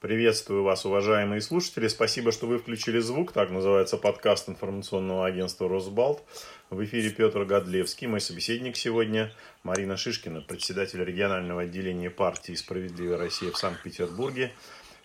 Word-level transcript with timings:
Приветствую 0.00 0.62
вас, 0.62 0.86
уважаемые 0.86 1.42
слушатели. 1.42 1.86
Спасибо, 1.86 2.32
что 2.32 2.46
вы 2.46 2.58
включили 2.58 3.00
звук. 3.00 3.32
Так 3.32 3.50
называется 3.50 3.98
подкаст 3.98 4.48
информационного 4.48 5.26
агентства 5.26 5.68
«Росбалт». 5.68 6.22
В 6.70 6.82
эфире 6.82 7.10
Петр 7.10 7.44
Годлевский. 7.44 8.06
Мой 8.06 8.22
собеседник 8.22 8.78
сегодня 8.78 9.30
Марина 9.62 9.98
Шишкина, 9.98 10.40
председатель 10.40 11.04
регионального 11.04 11.62
отделения 11.62 12.08
партии 12.08 12.54
«Справедливая 12.54 13.18
Россия» 13.18 13.50
в 13.50 13.58
Санкт-Петербурге, 13.58 14.54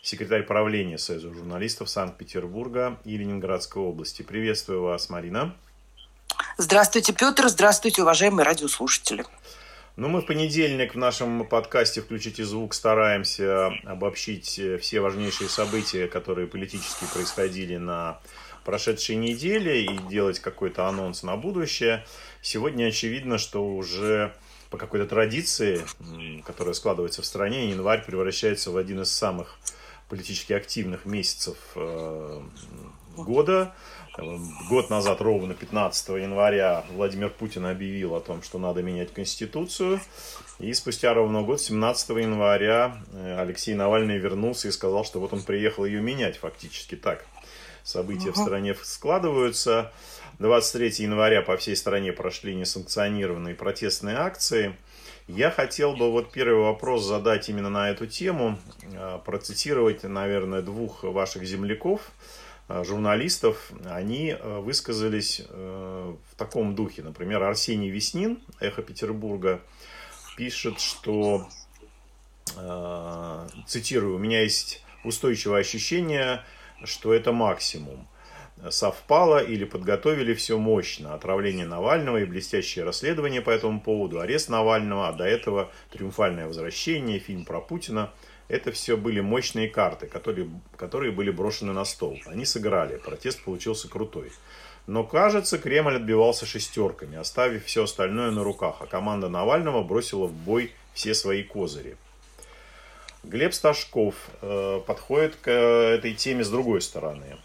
секретарь 0.02 0.44
правления 0.44 0.98
Союза 0.98 1.34
журналистов 1.34 1.90
Санкт-Петербурга 1.90 2.98
и 3.04 3.18
Ленинградской 3.18 3.84
области. 3.84 4.22
Приветствую 4.22 4.82
вас, 4.82 5.10
Марина. 5.10 5.58
Здравствуйте, 6.58 7.12
Петр. 7.12 7.50
Здравствуйте, 7.50 8.02
уважаемые 8.02 8.46
радиослушатели. 8.46 9.26
Ну, 9.98 10.10
мы 10.10 10.20
в 10.20 10.26
понедельник 10.26 10.94
в 10.94 10.98
нашем 10.98 11.48
подкасте 11.48 12.02
«Включите 12.02 12.44
звук» 12.44 12.74
стараемся 12.74 13.68
обобщить 13.86 14.60
э, 14.60 14.78
все 14.78 15.00
важнейшие 15.00 15.48
события, 15.48 16.08
которые 16.08 16.48
политически 16.48 17.06
происходили 17.14 17.78
на 17.78 18.20
прошедшей 18.66 19.16
неделе 19.16 19.86
и 19.86 19.98
делать 20.10 20.40
какой-то 20.42 20.90
анонс 20.90 21.24
на 21.24 21.38
будущее. 21.38 22.04
Сегодня 22.42 22.88
очевидно, 22.88 23.38
что 23.38 23.66
уже 23.66 24.36
по 24.70 24.78
какой-то 24.78 25.06
традиции, 25.06 25.82
которая 26.46 26.74
складывается 26.74 27.22
в 27.22 27.26
стране, 27.26 27.70
январь 27.70 28.04
превращается 28.06 28.72
в 28.72 28.78
один 28.78 29.02
из 29.04 29.12
самых 29.12 29.58
политически 30.10 30.52
активных 30.52 31.06
месяцев 31.06 31.56
э, 31.76 32.42
года. 33.16 33.74
Год 34.18 34.90
назад, 34.90 35.20
ровно 35.20 35.54
15 35.54 36.10
января, 36.10 36.86
Владимир 36.92 37.30
Путин 37.30 37.66
объявил 37.66 38.16
о 38.16 38.22
том, 38.22 38.42
что 38.44 38.58
надо 38.60 38.82
менять 38.82 39.12
Конституцию. 39.14 40.00
И 40.58 40.74
спустя 40.74 41.14
ровно 41.14 41.42
год, 41.42 41.60
17 41.60 42.12
января, 42.12 42.98
э, 43.12 43.38
Алексей 43.42 43.74
Навальный 43.74 44.18
вернулся 44.18 44.70
и 44.70 44.72
сказал, 44.72 45.04
что 45.04 45.20
вот 45.20 45.34
он 45.34 45.42
приехал 45.42 45.84
ее 45.84 46.02
менять 46.02 46.38
фактически 46.38 46.96
так. 46.96 47.26
События 47.84 48.30
uh-huh. 48.30 48.34
в 48.34 48.38
стране 48.38 48.76
складываются. 48.82 49.92
23 50.40 51.04
января 51.04 51.42
по 51.42 51.58
всей 51.58 51.76
стране 51.76 52.14
прошли 52.14 52.56
несанкционированные 52.56 53.54
протестные 53.54 54.16
акции. 54.16 54.78
Я 55.28 55.52
хотел 55.52 55.94
бы 55.94 56.10
вот 56.10 56.32
первый 56.32 56.64
вопрос 56.64 57.04
задать 57.04 57.50
именно 57.50 57.70
на 57.70 57.90
эту 57.90 58.08
тему, 58.08 58.58
э, 58.94 59.20
процитировать, 59.26 60.04
наверное, 60.04 60.62
двух 60.62 61.04
ваших 61.04 61.44
земляков– 61.44 62.00
журналистов, 62.68 63.72
они 63.86 64.30
э, 64.30 64.60
высказались 64.60 65.42
э, 65.48 66.16
в 66.32 66.36
таком 66.36 66.76
духе. 66.76 67.04
Например, 67.04 67.44
Арсений 67.44 67.90
Веснин, 67.90 68.40
«Эхо 68.60 68.82
Петербурга», 68.82 69.62
пишет, 70.36 70.82
что, 70.82 71.48
цитирую, 73.68 74.16
«У 74.16 74.20
меня 74.20 74.42
есть 74.42 74.84
устойчивое 75.06 75.62
ощущение, 75.62 76.44
что 76.84 77.14
это 77.14 77.32
максимум. 77.32 78.08
Совпало 78.70 79.42
или 79.42 79.64
подготовили 79.64 80.34
все 80.34 80.58
мощно. 80.58 81.14
Отравление 81.14 81.66
Навального 81.66 82.18
и 82.18 82.26
блестящее 82.26 82.84
расследование 82.84 83.42
по 83.42 83.50
этому 83.50 83.80
поводу, 83.80 84.20
арест 84.20 84.50
Навального, 84.50 85.08
а 85.08 85.14
до 85.14 85.24
этого 85.24 85.72
триумфальное 85.90 86.48
возвращение, 86.48 87.20
фильм 87.20 87.46
про 87.46 87.62
Путина– 87.62 88.12
это 88.48 88.72
все 88.72 88.98
были 88.98 89.20
мощные 89.22 89.70
карты, 89.70 90.08
которые, 90.08 90.50
которые 90.78 91.12
были 91.12 91.32
брошены 91.32 91.74
на 91.74 91.86
стол. 91.86 92.20
Они 92.26 92.46
сыграли, 92.46 92.98
протест 92.98 93.44
получился 93.44 93.90
крутой. 93.90 94.32
Но, 94.88 95.04
кажется, 95.04 95.58
Кремль 95.58 95.96
отбивался 95.96 96.46
шестерками, 96.46 97.18
оставив 97.18 97.66
все 97.66 97.84
остальное 97.84 98.32
на 98.32 98.44
руках, 98.44 98.78
а 98.82 98.86
команда 98.86 99.30
Навального 99.30 99.84
бросила 99.84 100.28
в 100.28 100.34
бой 100.34 100.72
все 100.94 101.16
свои 101.16 101.44
козыри. 101.44 101.98
Глеб 103.24 103.56
Сташков 103.56 104.16
э, 104.42 104.82
подходит 104.86 105.36
к 105.38 105.50
этой 105.50 106.14
теме 106.14 106.44
с 106.44 106.50
другой 106.50 106.82
стороны. 106.82 107.38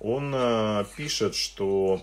Он 0.00 0.32
э, 0.34 0.84
пишет, 0.96 1.36
что 1.36 2.02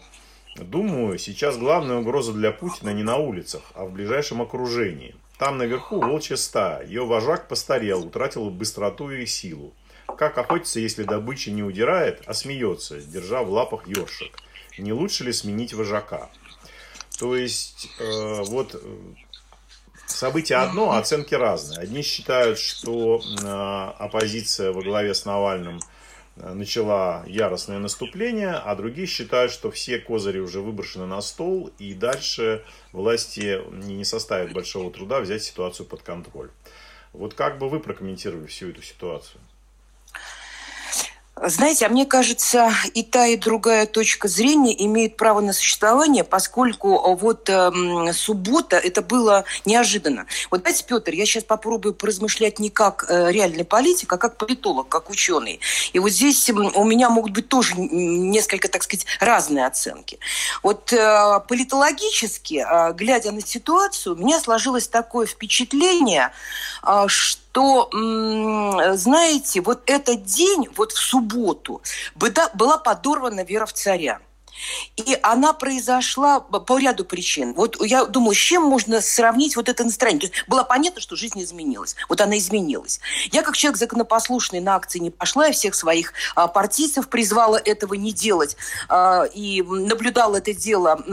Думаю, 0.56 1.18
сейчас 1.18 1.58
главная 1.58 1.98
угроза 1.98 2.32
для 2.32 2.52
Путина 2.52 2.92
не 2.92 3.02
на 3.02 3.18
улицах, 3.18 3.64
а 3.74 3.86
в 3.86 3.92
ближайшем 3.92 4.42
окружении. 4.42 5.16
Там 5.38 5.58
наверху 5.58 6.00
волчья 6.00 6.38
стая. 6.38 6.86
Ее 6.86 7.06
вожак 7.06 7.48
постарел, 7.48 8.06
утратил 8.06 8.50
быстроту 8.50 9.10
и 9.10 9.26
силу. 9.26 9.74
Как 10.18 10.38
охотиться, 10.38 10.80
если 10.80 11.04
добыча 11.04 11.52
не 11.52 11.64
удирает, 11.64 12.22
а 12.26 12.34
смеется, 12.34 13.02
держа 13.02 13.42
в 13.42 13.50
лапах 13.50 13.88
ёршик? 13.88 14.38
Не 14.78 14.94
лучше 14.94 15.24
ли 15.24 15.34
сменить 15.34 15.74
вожака? 15.74 16.30
То 17.20 17.36
есть, 17.36 17.90
э, 18.00 18.44
вот 18.44 18.76
э, 18.76 18.98
событие 20.06 20.58
одно, 20.60 20.92
а 20.92 21.00
оценки 21.00 21.34
разные. 21.34 21.80
Одни 21.80 22.02
считают, 22.02 22.60
что 22.60 23.22
э, 23.22 24.04
оппозиция 24.04 24.72
во 24.72 24.82
главе 24.82 25.14
с 25.14 25.26
Навальным– 25.26 25.80
начала 26.36 27.24
яростное 27.28 27.80
наступление, 27.80 28.52
а 28.52 28.76
другие 28.76 29.08
считают, 29.08 29.52
что 29.52 29.72
все 29.72 30.00
козыри 30.00 30.40
уже 30.40 30.62
выброшены 30.62 31.06
на 31.06 31.22
стол, 31.22 31.72
и 31.80 31.94
дальше 31.94 32.64
власти 32.92 33.62
не 33.86 34.04
составит 34.04 34.54
большого 34.54 34.92
труда 34.92 35.20
взять 35.20 35.44
ситуацию 35.44 35.86
под 35.86 36.02
контроль. 36.02 36.50
Вот 37.12 37.36
как 37.36 37.60
бы 37.60 37.70
вы 37.70 37.80
прокомментировали 37.80 38.48
всю 38.48 38.70
эту 38.70 38.82
ситуацию? 38.82 39.40
Знаете, 41.36 41.88
а 41.88 41.90
мне 41.90 42.06
кажется, 42.06 42.72
и 42.94 43.02
та, 43.02 43.26
и 43.26 43.38
другая 43.38 43.88
точка 43.88 44.28
зрения 44.28 44.86
имеет 44.86 45.18
право 45.18 45.42
на 45.42 45.52
существование, 45.52 46.24
поскольку 46.24 47.16
вот 47.16 47.50
э, 47.50 48.14
суббота 48.14 48.78
это 48.78 49.02
было 49.02 49.44
неожиданно. 49.66 50.28
Вот 50.52 50.62
давайте, 50.62 50.86
Петр, 50.86 51.12
я 51.12 51.26
сейчас 51.26 51.44
попробую 51.44 51.96
поразмышлять 51.96 52.60
не 52.60 52.70
как 52.70 53.06
э, 53.10 53.32
реальный 53.32 53.66
политик, 53.66 54.14
а 54.14 54.18
как 54.18 54.38
политолог, 54.38 54.90
как 54.90 55.10
ученый. 55.10 55.60
И 55.92 55.98
вот 55.98 56.12
здесь 56.12 56.48
э, 56.50 56.54
у 56.54 56.84
меня 56.84 57.10
могут 57.10 57.32
быть 57.32 57.50
тоже 57.50 57.74
несколько, 57.78 58.68
так 58.68 58.84
сказать, 58.84 59.08
разные 59.20 59.66
оценки. 59.66 60.20
Вот 60.62 60.94
э, 60.94 61.40
политологически, 61.48 62.64
э, 62.64 62.94
глядя 62.94 63.32
на 63.32 63.42
ситуацию, 63.42 64.16
у 64.16 64.20
меня 64.20 64.40
сложилось 64.40 64.88
такое 64.88 65.26
впечатление, 65.26 66.32
э, 66.84 67.06
что 67.08 67.43
то, 67.54 67.90
знаете, 68.96 69.62
вот 69.62 69.84
этот 69.86 70.24
день, 70.24 70.68
вот 70.76 70.92
в 70.92 70.98
субботу, 70.98 71.82
была 72.16 72.78
подорвана 72.78 73.44
вера 73.44 73.66
в 73.66 73.74
царя. 73.74 74.20
И 74.96 75.18
она 75.22 75.54
произошла 75.54 76.40
по 76.40 76.78
ряду 76.78 77.06
причин. 77.06 77.54
Вот 77.54 77.84
я 77.84 78.06
думаю, 78.06 78.36
с 78.36 78.38
чем 78.38 78.64
можно 78.64 79.02
сравнить 79.02 79.56
вот 79.56 79.70
это 79.70 79.84
настроение? 79.84 80.28
То 80.28 80.34
есть 80.34 80.48
было 80.48 80.64
понятно, 80.64 81.02
что 81.02 81.16
жизнь 81.16 81.42
изменилась. 81.42 81.96
Вот 82.10 82.22
она 82.22 82.38
изменилась. 82.38 83.00
Я 83.32 83.42
как 83.44 83.58
человек 83.58 83.78
законопослушный 83.78 84.60
на 84.60 84.76
акции 84.76 85.00
не 85.00 85.12
пошла, 85.12 85.48
я 85.48 85.54
всех 85.54 85.76
своих 85.76 86.14
а, 86.36 86.48
партийцев 86.48 87.10
призвала 87.10 87.60
этого 87.64 87.96
не 87.96 88.14
делать. 88.14 88.56
А, 88.90 89.24
и 89.24 89.62
наблюдала 89.62 90.38
это 90.38 90.54
дело... 90.54 91.04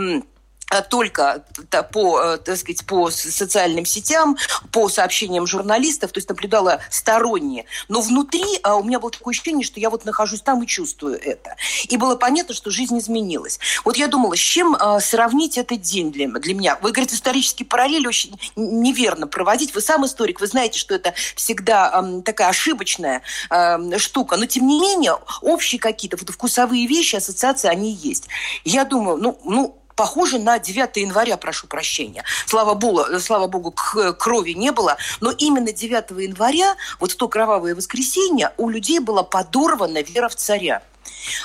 Э, 0.71 0.83
только 0.83 1.45
по, 1.93 2.21
э, 2.21 2.39
так 2.39 2.57
сказать, 2.57 2.87
по 2.87 3.11
социальным 3.11 3.85
сетям, 3.85 4.37
по 4.71 4.89
сообщениям 4.89 5.47
журналистов, 5.47 6.13
то 6.13 6.19
есть 6.19 6.29
наблюдала 6.29 6.81
сторонние. 6.91 7.65
Но 7.89 8.01
внутри 8.01 8.45
а, 8.63 8.77
у 8.77 8.85
меня 8.85 9.01
было 9.01 9.11
такое 9.11 9.33
ощущение, 9.33 9.65
что 9.65 9.81
я 9.81 9.91
вот 9.91 10.05
нахожусь 10.05 10.43
там 10.43 10.63
и 10.63 10.67
чувствую 10.67 11.21
это. 11.21 11.57
И 11.89 11.97
было 11.97 12.15
понятно, 12.15 12.55
что 12.55 12.71
жизнь 12.71 12.97
изменилась. 12.99 13.59
Вот 13.85 13.97
я 13.97 14.07
думала, 14.07 14.37
с 14.37 14.41
чем 14.41 14.77
а, 14.79 15.01
сравнить 15.01 15.59
этот 15.59 15.81
день 15.81 16.13
для, 16.13 16.29
для 16.29 16.55
меня? 16.55 16.79
Вы 16.81 16.93
говорите, 16.93 17.17
исторические 17.17 17.67
параллели 17.67 18.07
очень 18.07 18.39
неверно 18.55 19.27
проводить. 19.27 19.75
Вы 19.75 19.81
сам 19.81 20.07
историк, 20.07 20.41
вы 20.41 20.47
знаете, 20.47 20.79
что 20.79 20.95
это 20.95 21.15
всегда 21.35 21.89
а, 21.89 22.21
такая 22.23 22.49
ошибочная 22.49 23.23
а, 23.49 23.81
штука. 23.99 24.37
Но 24.37 24.47
тем 24.47 24.69
не 24.69 24.79
менее, 24.79 25.17
общие 25.43 25.81
какие-то 25.81 26.17
вот 26.17 26.31
вкусовые 26.31 26.87
вещи, 26.87 27.17
ассоциации, 27.17 27.69
они 27.69 27.93
есть. 27.93 28.29
Я 28.65 28.85
думаю, 28.85 29.17
ну, 29.17 29.41
ну 29.45 29.80
похоже 30.01 30.39
на 30.39 30.59
9 30.59 30.97
января, 30.97 31.37
прошу 31.37 31.67
прощения. 31.67 32.25
Слава 32.47 32.73
Богу, 32.73 33.05
слава 33.21 33.49
Богу, 33.49 33.75
крови 34.19 34.53
не 34.53 34.73
было, 34.73 34.97
но 35.21 35.31
именно 35.31 35.73
9 35.73 36.11
января, 36.23 36.75
вот 37.01 37.13
в 37.13 37.17
то 37.17 37.29
кровавое 37.29 37.75
воскресенье, 37.75 38.55
у 38.57 38.71
людей 38.71 38.99
была 38.99 39.23
подорвана 39.23 40.01
вера 40.01 40.31
в 40.31 40.37
царя. 40.37 40.81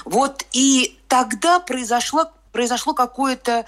Вот 0.06 0.46
и 0.54 0.98
тогда 1.10 1.60
произошло, 1.60 2.32
произошло 2.54 2.94
какое-то 2.94 3.66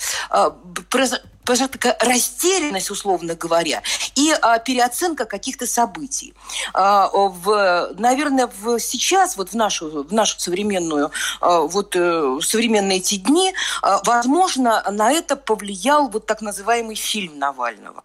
а, 1.48 1.68
такая 1.68 1.98
растерянность, 2.00 2.92
условно 2.92 3.36
говоря, 3.36 3.82
и 4.16 4.32
а, 4.42 4.60
переоценка 4.60 5.26
каких-то 5.26 5.68
событий. 5.68 6.34
А, 6.74 7.10
в, 7.14 7.94
наверное, 7.98 8.50
в, 8.62 8.80
сейчас, 8.80 9.38
вот 9.38 9.50
в 9.50 9.54
нашу, 9.56 10.04
в 10.04 10.14
нашу 10.14 10.40
современную, 10.40 11.12
а, 11.42 11.62
вот 11.62 11.96
а, 11.96 12.38
современные 12.42 12.98
эти 12.98 13.16
дни, 13.16 13.54
а, 13.82 14.02
возможно, 14.04 14.84
на 14.92 15.12
это 15.12 15.36
повлиял 15.36 16.10
вот 16.10 16.26
так 16.26 16.42
называемый 16.42 16.96
фильм 16.96 17.40
Навального. 17.40 18.04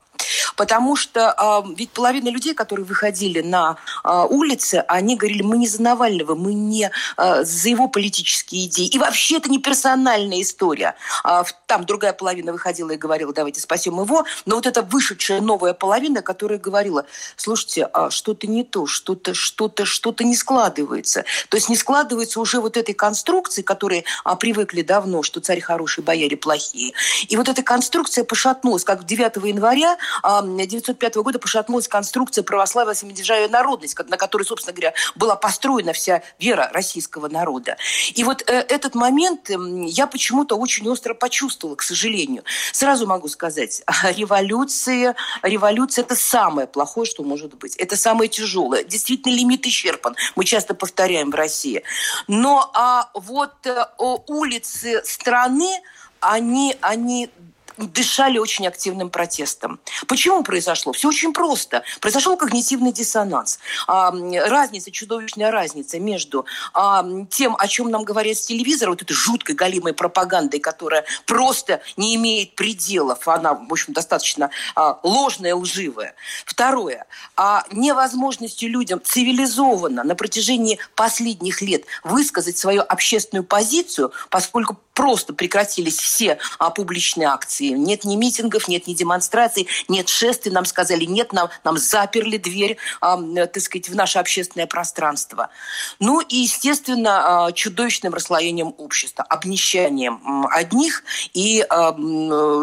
Потому 0.56 0.96
что 0.96 1.32
а, 1.32 1.64
ведь 1.76 1.90
половина 1.90 2.28
людей, 2.28 2.54
которые 2.54 2.86
выходили 2.86 3.40
на 3.40 3.76
а, 4.02 4.24
улицы, 4.26 4.84
они 4.88 5.16
говорили, 5.16 5.42
мы 5.42 5.58
не 5.58 5.68
за 5.68 5.82
Навального, 5.82 6.34
мы 6.34 6.54
не 6.54 6.90
а, 7.16 7.44
за 7.44 7.68
его 7.68 7.88
политические 7.88 8.66
идеи. 8.66 8.86
И 8.86 8.98
вообще 8.98 9.36
это 9.36 9.50
не 9.50 9.58
персональная 9.58 10.40
история. 10.42 10.94
А, 11.24 11.44
там 11.66 11.84
другая 11.86 12.12
половина 12.12 12.52
выходила 12.52 12.90
и 12.90 12.96
говорила, 12.96 13.32
давайте 13.32 13.60
спасем 13.60 14.00
его. 14.00 14.24
Но 14.46 14.56
вот 14.56 14.66
эта 14.66 14.82
вышедшая 14.82 15.40
новая 15.40 15.74
половина, 15.74 16.22
которая 16.22 16.58
говорила, 16.58 17.06
слушайте, 17.36 17.88
а 17.92 18.10
что-то 18.10 18.46
не 18.46 18.64
то, 18.64 18.86
что-то, 18.86 19.34
что-то, 19.34 19.84
что-то 19.84 20.24
не 20.24 20.36
складывается. 20.36 21.24
То 21.48 21.56
есть 21.56 21.68
не 21.68 21.76
складывается 21.76 22.40
уже 22.40 22.60
вот 22.60 22.76
этой 22.76 22.94
конструкции, 22.94 23.62
которые 23.62 24.04
а, 24.24 24.36
привыкли 24.36 24.82
давно, 24.82 25.22
что 25.22 25.40
царь 25.40 25.60
хороший, 25.60 26.04
бояре 26.04 26.36
плохие. 26.36 26.92
И 27.28 27.36
вот 27.36 27.48
эта 27.48 27.62
конструкция 27.62 28.24
пошатнулась, 28.24 28.84
как 28.84 29.04
9 29.04 29.36
января 29.44 29.96
1905 30.22 31.14
года 31.16 31.38
пошатнулась 31.38 31.88
конструкция 31.88 32.42
православия, 32.44 32.94
самодержавия 32.94 33.48
народность, 33.48 33.96
на 34.08 34.16
которой, 34.16 34.44
собственно 34.44 34.74
говоря, 34.74 34.94
была 35.14 35.36
построена 35.36 35.92
вся 35.92 36.22
вера 36.38 36.70
российского 36.72 37.28
народа. 37.28 37.76
И 38.14 38.24
вот 38.24 38.42
э, 38.42 38.52
этот 38.68 38.94
момент 38.94 39.50
я 39.50 40.06
почему-то 40.06 40.56
очень 40.56 40.88
остро 40.88 41.14
почувствовала, 41.14 41.76
к 41.76 41.82
сожалению. 41.82 42.44
Сразу 42.72 43.06
могу 43.06 43.28
сказать, 43.28 43.82
революция, 44.16 45.16
революция– 45.42 46.04
это 46.04 46.16
самое 46.16 46.66
плохое, 46.66 47.06
что 47.06 47.22
может 47.22 47.54
быть. 47.54 47.76
Это 47.76 47.96
самое 47.96 48.28
тяжелое. 48.28 48.84
Действительно, 48.84 49.34
лимит 49.34 49.66
исчерпан. 49.66 50.16
Мы 50.36 50.44
часто 50.44 50.74
повторяем 50.74 51.30
в 51.30 51.34
России. 51.34 51.82
Но 52.28 52.70
а 52.74 53.10
вот 53.14 53.66
а, 53.66 53.92
улицы 54.26 55.02
страны, 55.04 55.80
они, 56.20 56.76
они 56.80 57.30
дышали 57.76 58.38
очень 58.38 58.66
активным 58.66 59.10
протестом. 59.10 59.80
Почему 60.06 60.42
произошло? 60.42 60.92
Все 60.92 61.08
очень 61.08 61.32
просто. 61.32 61.82
Произошел 62.00 62.36
когнитивный 62.36 62.92
диссонанс. 62.92 63.58
А, 63.86 64.12
разница, 64.46 64.90
чудовищная 64.90 65.50
разница 65.50 65.98
между 65.98 66.46
а, 66.74 67.04
тем, 67.30 67.56
о 67.58 67.68
чем 67.68 67.90
нам 67.90 68.04
говорят 68.04 68.36
с 68.36 68.46
телевизора, 68.46 68.90
вот 68.90 69.02
этой 69.02 69.14
жуткой 69.14 69.54
галимой 69.54 69.92
пропагандой, 69.92 70.60
которая 70.60 71.04
просто 71.26 71.80
не 71.96 72.16
имеет 72.16 72.54
пределов, 72.54 73.28
она, 73.28 73.54
в 73.54 73.72
общем, 73.72 73.92
достаточно 73.92 74.50
а, 74.74 74.98
ложная, 75.02 75.54
лживая. 75.54 76.14
Второе, 76.44 77.06
невозможностью 77.72 78.70
людям 78.70 79.00
цивилизованно 79.02 80.04
на 80.04 80.14
протяжении 80.14 80.78
последних 80.94 81.62
лет 81.62 81.84
высказать 82.04 82.58
свою 82.58 82.82
общественную 82.82 83.44
позицию, 83.44 84.12
поскольку 84.30 84.78
просто 84.94 85.32
прекратились 85.32 85.98
все 85.98 86.38
а, 86.58 86.70
публичные 86.70 87.28
акции. 87.28 87.68
Нет 87.68 88.04
ни 88.04 88.16
митингов, 88.16 88.68
нет 88.68 88.86
ни 88.86 88.94
демонстраций, 88.94 89.68
нет 89.88 90.08
шествий. 90.08 90.52
Нам 90.52 90.64
сказали 90.64 91.04
нет, 91.04 91.32
нам, 91.32 91.48
нам 91.64 91.78
заперли 91.78 92.36
дверь, 92.36 92.76
а, 93.00 93.16
так 93.46 93.62
сказать, 93.62 93.88
в 93.88 93.94
наше 93.94 94.18
общественное 94.18 94.66
пространство. 94.66 95.50
Ну 95.98 96.20
и, 96.20 96.36
естественно, 96.36 97.46
а, 97.46 97.52
чудовищным 97.52 98.14
расслоением 98.14 98.74
общества, 98.78 99.24
обнищанием 99.24 100.46
одних 100.50 101.04
и 101.32 101.64
а, 101.68 101.94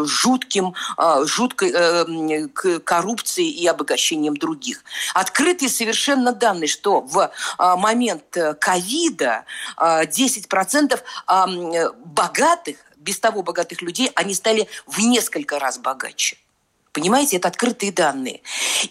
жутким, 0.04 0.74
а, 0.96 1.24
жуткой 1.24 1.72
а, 1.74 2.48
коррупцией 2.84 3.50
и 3.50 3.66
обогащением 3.66 4.36
других. 4.36 4.84
Открытые 5.14 5.68
совершенно 5.68 6.32
данные, 6.32 6.68
что 6.68 7.00
в 7.00 7.30
а, 7.58 7.76
момент 7.76 8.36
ковида 8.60 9.44
а, 9.76 10.04
10% 10.04 11.00
а, 11.26 11.46
богатых, 12.20 12.76
без 12.96 13.18
того 13.18 13.42
богатых 13.42 13.80
людей, 13.82 14.10
они 14.14 14.34
стали 14.34 14.68
в 14.86 14.98
несколько 15.00 15.58
раз 15.58 15.78
богаче. 15.78 16.36
Понимаете, 16.92 17.36
это 17.36 17.48
открытые 17.48 17.92
данные. 17.92 18.40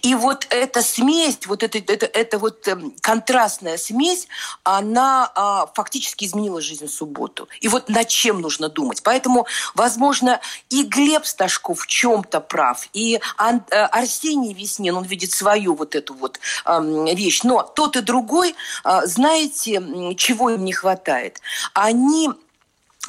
И 0.02 0.16
вот 0.16 0.48
эта 0.50 0.82
смесь, 0.82 1.38
вот 1.48 1.64
эта, 1.64 1.80
это, 1.80 2.06
это 2.06 2.40
вот 2.40 2.66
эм, 2.68 2.94
контрастная 3.02 3.78
смесь, 3.78 4.30
она 4.64 5.30
а, 5.36 5.66
фактически 5.76 6.24
изменила 6.24 6.62
жизнь 6.62 6.88
в 6.88 6.92
субботу. 6.92 7.50
И 7.60 7.68
вот 7.68 7.90
над 7.90 8.08
чем 8.08 8.40
нужно 8.40 8.70
думать. 8.70 9.04
Поэтому, 9.04 9.48
возможно, 9.76 10.40
и 10.70 10.84
Глеб 10.84 11.26
Сташков 11.26 11.82
в 11.82 11.88
чем-то 11.88 12.40
прав, 12.40 12.88
и 12.94 13.20
Ан, 13.36 13.64
э, 13.70 13.76
Арсений 13.76 14.54
Веснин, 14.54 14.96
он 14.96 15.04
видит 15.04 15.32
свою 15.32 15.76
вот 15.76 15.94
эту 15.94 16.14
вот 16.14 16.40
а, 16.64 16.80
вещь. 16.82 17.44
Но 17.44 17.64
тот 17.64 17.98
и 17.98 18.02
другой, 18.02 18.56
а, 18.86 19.06
знаете, 19.08 19.84
чего 20.16 20.52
им 20.52 20.64
не 20.64 20.72
хватает? 20.72 21.42
Они 21.74 22.30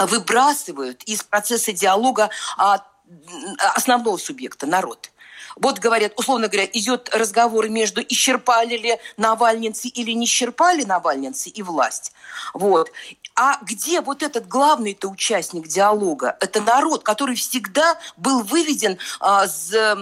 выбрасывают 0.06 1.02
из 1.05 1.23
процесса 1.23 1.73
диалога 1.73 2.31
а, 2.56 2.85
основного 3.75 4.17
субъекта, 4.17 4.67
народ. 4.67 5.11
Вот 5.56 5.79
говорят, 5.79 6.12
условно 6.17 6.49
говоря, 6.49 6.69
идет 6.73 7.11
разговор 7.12 7.69
между 7.69 8.00
исчерпали 8.02 8.76
ли 8.76 8.99
навальницы 9.17 9.88
или 9.88 10.12
не 10.12 10.26
исчерпали 10.26 10.85
навальницы 10.85 11.49
и 11.50 11.62
власть. 11.62 12.12
Вот. 12.55 12.93
А 13.42 13.58
где 13.62 14.02
вот 14.02 14.22
этот 14.22 14.46
главный-то 14.46 15.08
участник 15.08 15.66
диалога? 15.66 16.37
Это 16.40 16.60
народ, 16.60 17.02
который 17.02 17.37
всегда 17.37 17.98
был 18.19 18.42
выведен 18.42 18.98
а, 19.19 19.46
за, 19.46 19.98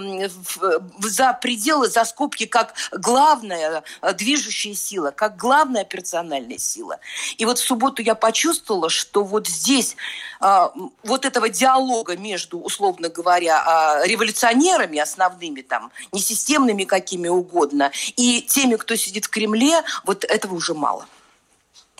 за 0.99 1.31
пределы, 1.41 1.87
за 1.87 2.03
скобки, 2.03 2.45
как 2.45 2.73
главная 2.91 3.85
а, 4.01 4.11
движущая 4.11 4.73
сила, 4.73 5.11
как 5.11 5.37
главная 5.37 5.85
персональная 5.85 6.57
сила. 6.57 6.99
И 7.37 7.45
вот 7.45 7.59
в 7.59 7.65
субботу 7.65 8.01
я 8.01 8.13
почувствовала, 8.13 8.89
что 8.89 9.23
вот 9.23 9.47
здесь 9.47 9.95
а, 10.41 10.73
вот 11.05 11.23
этого 11.23 11.47
диалога 11.47 12.17
между, 12.17 12.59
условно 12.59 13.07
говоря, 13.07 13.63
а, 13.65 14.05
революционерами 14.05 14.99
основными, 14.99 15.61
там, 15.61 15.93
несистемными 16.11 16.83
какими 16.83 17.29
угодно, 17.29 17.93
и 18.17 18.41
теми, 18.41 18.75
кто 18.75 18.97
сидит 18.97 19.27
в 19.27 19.29
Кремле, 19.29 19.81
вот 20.03 20.25
этого 20.25 20.55
уже 20.55 20.73
мало. 20.73 21.05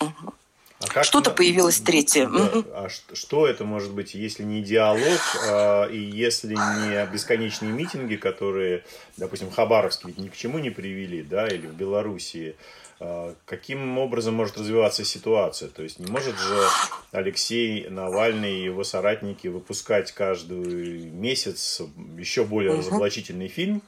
Угу. 0.01 0.33
А 0.79 1.03
Что-то 1.03 1.31
появилось 1.31 1.79
третье. 1.81 2.27
Да, 2.27 2.45
угу. 2.45 2.65
А 2.73 2.87
что 2.89 3.47
это 3.47 3.65
может 3.65 3.91
быть, 3.91 4.13
если 4.13 4.43
не 4.43 4.61
диалог, 4.61 5.19
а, 5.49 5.87
и 5.87 5.97
если 5.97 6.55
не 6.55 7.05
бесконечные 7.11 7.73
митинги, 7.73 8.15
которые, 8.15 8.85
допустим, 9.17 9.49
ведь 9.49 10.17
ни 10.17 10.29
к 10.29 10.37
чему 10.37 10.57
не 10.59 10.69
привели, 10.69 11.21
да, 11.21 11.47
или 11.47 11.67
в 11.67 11.73
Белоруссии, 11.73 12.55
а, 13.01 13.35
каким 13.45 13.97
образом 13.97 14.35
может 14.35 14.57
развиваться 14.57 15.03
ситуация? 15.03 15.67
То 15.67 15.83
есть 15.83 15.99
не 15.99 16.09
может 16.09 16.37
же 16.37 16.67
Алексей 17.11 17.89
Навальный 17.89 18.59
и 18.59 18.63
его 18.63 18.85
соратники 18.85 19.47
выпускать 19.47 20.13
каждый 20.13 21.09
месяц 21.11 21.81
еще 22.17 22.45
более 22.45 22.71
угу. 22.71 22.79
разоблачительный 22.79 23.49
фильм, 23.49 23.81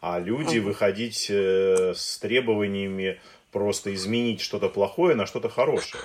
а 0.00 0.20
люди 0.20 0.58
угу. 0.58 0.68
выходить 0.68 1.26
э, 1.28 1.92
с 1.96 2.18
требованиями 2.18 3.20
просто 3.50 3.92
изменить 3.94 4.40
что-то 4.40 4.68
плохое 4.68 5.16
на 5.16 5.26
что-то 5.26 5.48
хорошее. 5.48 6.04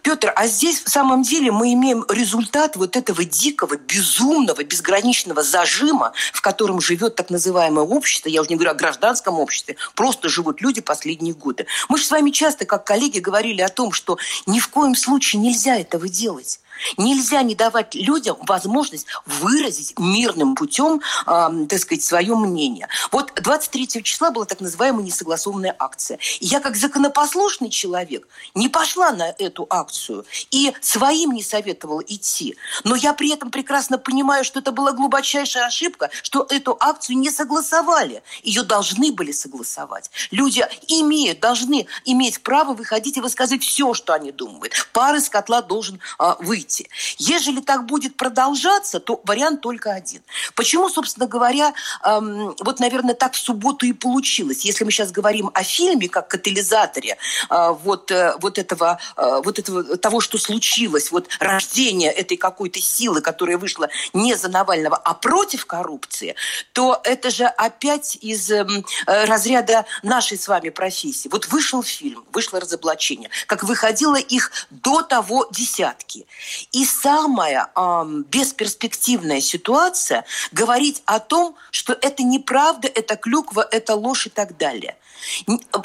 Петр, 0.00 0.32
а 0.34 0.46
здесь 0.46 0.82
в 0.82 0.88
самом 0.88 1.22
деле 1.22 1.52
мы 1.52 1.72
имеем 1.74 2.04
результат 2.08 2.76
вот 2.76 2.96
этого 2.96 3.24
дикого, 3.24 3.76
безумного, 3.76 4.64
безграничного 4.64 5.42
зажима, 5.42 6.12
в 6.32 6.40
котором 6.40 6.80
живет 6.80 7.16
так 7.16 7.30
называемое 7.30 7.84
общество, 7.84 8.28
я 8.28 8.40
уже 8.40 8.50
не 8.50 8.56
говорю 8.56 8.70
о 8.70 8.74
гражданском 8.74 9.38
обществе, 9.38 9.76
просто 9.94 10.28
живут 10.28 10.60
люди 10.60 10.80
последние 10.80 11.34
годы. 11.34 11.66
Мы 11.88 11.98
же 11.98 12.04
с 12.04 12.10
вами 12.10 12.30
часто, 12.30 12.64
как 12.64 12.84
коллеги, 12.84 13.18
говорили 13.18 13.60
о 13.60 13.68
том, 13.68 13.92
что 13.92 14.18
ни 14.46 14.60
в 14.60 14.68
коем 14.68 14.94
случае 14.94 15.42
нельзя 15.42 15.76
этого 15.76 16.08
делать. 16.08 16.60
Нельзя 16.96 17.42
не 17.42 17.54
давать 17.54 17.94
людям 17.94 18.36
возможность 18.42 19.06
выразить 19.26 19.98
мирным 19.98 20.54
путем, 20.54 21.00
э, 21.26 21.66
так 21.68 21.78
сказать, 21.78 22.02
свое 22.02 22.34
мнение. 22.34 22.88
Вот 23.10 23.32
23 23.34 24.02
числа 24.02 24.30
была 24.30 24.44
так 24.44 24.60
называемая 24.60 25.04
несогласованная 25.04 25.74
акция. 25.78 26.18
Я 26.40 26.60
как 26.60 26.76
законопослушный 26.76 27.70
человек 27.70 28.26
не 28.54 28.68
пошла 28.68 29.12
на 29.12 29.28
эту 29.38 29.66
акцию 29.70 30.24
и 30.50 30.72
своим 30.80 31.32
не 31.32 31.42
советовала 31.42 32.02
идти. 32.06 32.56
Но 32.84 32.94
я 32.94 33.12
при 33.12 33.30
этом 33.32 33.50
прекрасно 33.50 33.98
понимаю, 33.98 34.44
что 34.44 34.60
это 34.60 34.72
была 34.72 34.92
глубочайшая 34.92 35.66
ошибка, 35.66 36.10
что 36.22 36.46
эту 36.48 36.76
акцию 36.80 37.18
не 37.18 37.30
согласовали. 37.30 38.22
Ее 38.42 38.62
должны 38.62 39.12
были 39.12 39.32
согласовать. 39.32 40.10
Люди 40.30 40.66
имеют, 40.88 41.40
должны 41.40 41.86
иметь 42.04 42.42
право 42.42 42.74
выходить 42.74 43.16
и 43.16 43.20
высказывать 43.20 43.64
все, 43.64 43.94
что 43.94 44.14
они 44.14 44.32
думают. 44.32 44.72
Пар 44.92 45.16
из 45.16 45.28
котла 45.28 45.62
должен 45.62 46.00
э, 46.18 46.34
выйти 46.40 46.71
выйти. 46.72 46.88
Ежели 47.18 47.60
так 47.60 47.86
будет 47.86 48.16
продолжаться, 48.16 49.00
то 49.00 49.20
вариант 49.24 49.60
только 49.60 49.92
один. 49.92 50.22
Почему, 50.54 50.88
собственно 50.88 51.26
говоря, 51.26 51.74
эм, 52.04 52.54
вот, 52.60 52.80
наверное, 52.80 53.14
так 53.14 53.34
в 53.34 53.38
субботу 53.38 53.86
и 53.86 53.92
получилось. 53.92 54.64
Если 54.64 54.84
мы 54.84 54.90
сейчас 54.90 55.10
говорим 55.10 55.50
о 55.54 55.62
фильме 55.62 56.08
как 56.08 56.28
катализаторе 56.28 57.16
э, 57.50 57.70
вот, 57.82 58.10
э, 58.10 58.34
вот, 58.40 58.58
этого, 58.58 58.98
э, 59.16 59.40
вот 59.44 59.58
этого, 59.58 59.96
того, 59.96 60.20
что 60.20 60.38
случилось, 60.38 61.10
вот 61.12 61.28
рождение 61.38 62.10
этой 62.12 62.36
какой-то 62.36 62.80
силы, 62.80 63.20
которая 63.20 63.58
вышла 63.58 63.88
не 64.12 64.34
за 64.34 64.48
Навального, 64.48 64.96
а 64.96 65.14
против 65.14 65.66
коррупции, 65.66 66.34
то 66.72 67.00
это 67.04 67.30
же 67.30 67.44
опять 67.44 68.18
из 68.20 68.50
эм, 68.50 68.84
э, 69.06 69.24
разряда 69.24 69.84
нашей 70.02 70.38
с 70.38 70.48
вами 70.48 70.70
профессии. 70.70 71.28
Вот 71.28 71.48
вышел 71.48 71.82
фильм, 71.82 72.24
вышло 72.32 72.60
разоблачение, 72.60 73.30
как 73.46 73.64
выходило 73.64 74.16
их 74.16 74.50
до 74.70 75.02
того 75.02 75.48
десятки. 75.50 76.26
И 76.72 76.84
самая 76.84 77.70
э, 77.74 78.04
бесперспективная 78.28 79.40
ситуация– 79.40 80.24
говорить 80.52 81.02
о 81.06 81.18
том, 81.20 81.56
что 81.70 81.92
это 81.92 82.22
неправда, 82.22 82.88
это 82.88 83.16
клюква, 83.16 83.66
это 83.70 83.94
ложь 83.94 84.26
и 84.26 84.30
так 84.30 84.56
далее. 84.56 84.96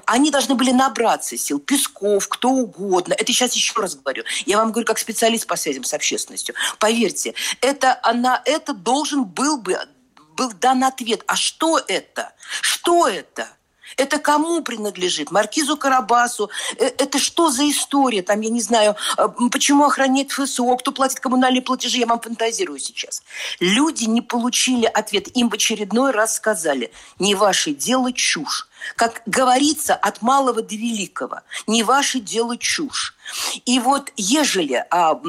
Они 0.06 0.32
должны 0.32 0.56
были 0.56 0.72
набраться 0.72 1.38
сил, 1.38 1.60
Песков, 1.60 2.28
кто 2.28 2.50
угодно. 2.50 3.14
Это 3.14 3.32
сейчас 3.32 3.54
еще 3.54 3.80
раз 3.80 3.96
говорю. 3.96 4.24
Я 4.46 4.58
вам 4.58 4.72
говорю 4.72 4.88
как 4.88 4.98
специалист 4.98 5.46
по 5.46 5.56
связям 5.56 5.84
с 5.84 5.94
общественностью. 5.94 6.56
Поверьте, 6.80 7.36
это, 7.62 8.02
на 8.14 8.42
это 8.46 8.74
должен 8.74 9.26
был 9.26 9.58
бы 9.58 9.78
был 10.38 10.54
дан 10.54 10.84
ответ. 10.84 11.24
А 11.28 11.36
что 11.36 11.80
это? 11.80 12.34
Что 12.62 13.08
это? 13.08 13.50
Это 13.96 14.20
кому 14.20 14.62
принадлежит? 14.62 15.32
Маркизу 15.32 15.78
Карабасу? 15.78 16.50
Э, 16.78 16.86
это 16.86 17.20
что 17.20 17.50
за 17.50 17.70
история? 17.70 18.22
Там, 18.22 18.42
я 18.42 18.50
не 18.50 18.62
знаю, 18.62 18.96
э, 19.18 19.28
почему 19.52 19.86
охраняет 19.86 20.32
ФСО, 20.32 20.76
кто 20.76 20.92
платит 20.92 21.20
коммунальные 21.20 21.62
платежи? 21.62 22.00
Я 22.00 22.08
вам 22.08 22.20
фантазирую 22.20 22.80
сейчас. 22.80 23.24
Люди 23.60 24.06
не 24.06 24.22
получили 24.22 24.86
ответ. 24.86 25.36
Им 25.38 25.50
в 25.50 25.54
очередной 25.54 26.12
раз 26.12 26.36
сказали, 26.36 26.92
не 27.20 27.36
ваше 27.36 27.72
дело 27.72 28.12
чушь. 28.12 28.68
Как 28.96 29.22
говорится, 29.26 29.96
от 29.96 30.22
малого 30.22 30.62
до 30.62 30.76
великого. 30.76 31.42
Не 31.66 31.84
ваше 31.84 32.20
дело 32.20 32.58
чушь. 32.58 33.16
И 33.66 33.80
вот 33.80 34.12
ежели 34.16 34.86
а, 34.90 35.20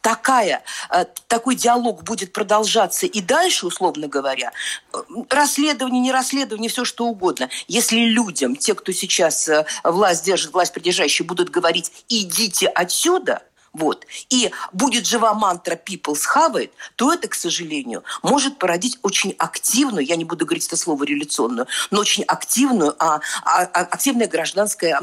такая, 0.00 0.62
э, 0.90 1.04
такой 1.26 1.54
диалог 1.54 2.02
будет 2.02 2.32
продолжаться 2.32 3.06
и 3.06 3.20
дальше, 3.20 3.66
условно 3.66 4.08
говоря, 4.08 4.52
э, 4.92 4.98
расследование, 5.30 6.00
не 6.00 6.12
расследование, 6.12 6.70
все 6.70 6.84
что 6.84 7.06
угодно. 7.06 7.48
Если 7.66 7.98
людям, 7.98 8.56
те, 8.56 8.74
кто 8.74 8.92
сейчас 8.92 9.48
э, 9.48 9.66
власть 9.84 10.24
держит, 10.24 10.52
власть 10.52 10.72
придержащие, 10.72 11.26
будут 11.26 11.50
говорить 11.50 11.92
«идите 12.08 12.68
отсюда», 12.68 13.42
вот. 13.72 14.06
И 14.30 14.50
будет 14.72 15.06
жива 15.06 15.34
мантра 15.34 15.76
«people's 15.76 16.22
have 16.34 16.54
it», 16.54 16.70
то 16.96 17.12
это, 17.12 17.28
к 17.28 17.34
сожалению, 17.34 18.02
может 18.22 18.58
породить 18.58 18.98
очень 19.02 19.34
активную, 19.38 20.04
я 20.06 20.16
не 20.16 20.24
буду 20.24 20.46
говорить 20.46 20.66
это 20.66 20.76
слово 20.76 21.04
революционную, 21.04 21.66
но 21.90 22.00
очень 22.00 22.24
активную, 22.24 22.94
а, 22.98 23.20
а 23.44 23.62
активное 23.62 24.26
гражданское 24.26 24.98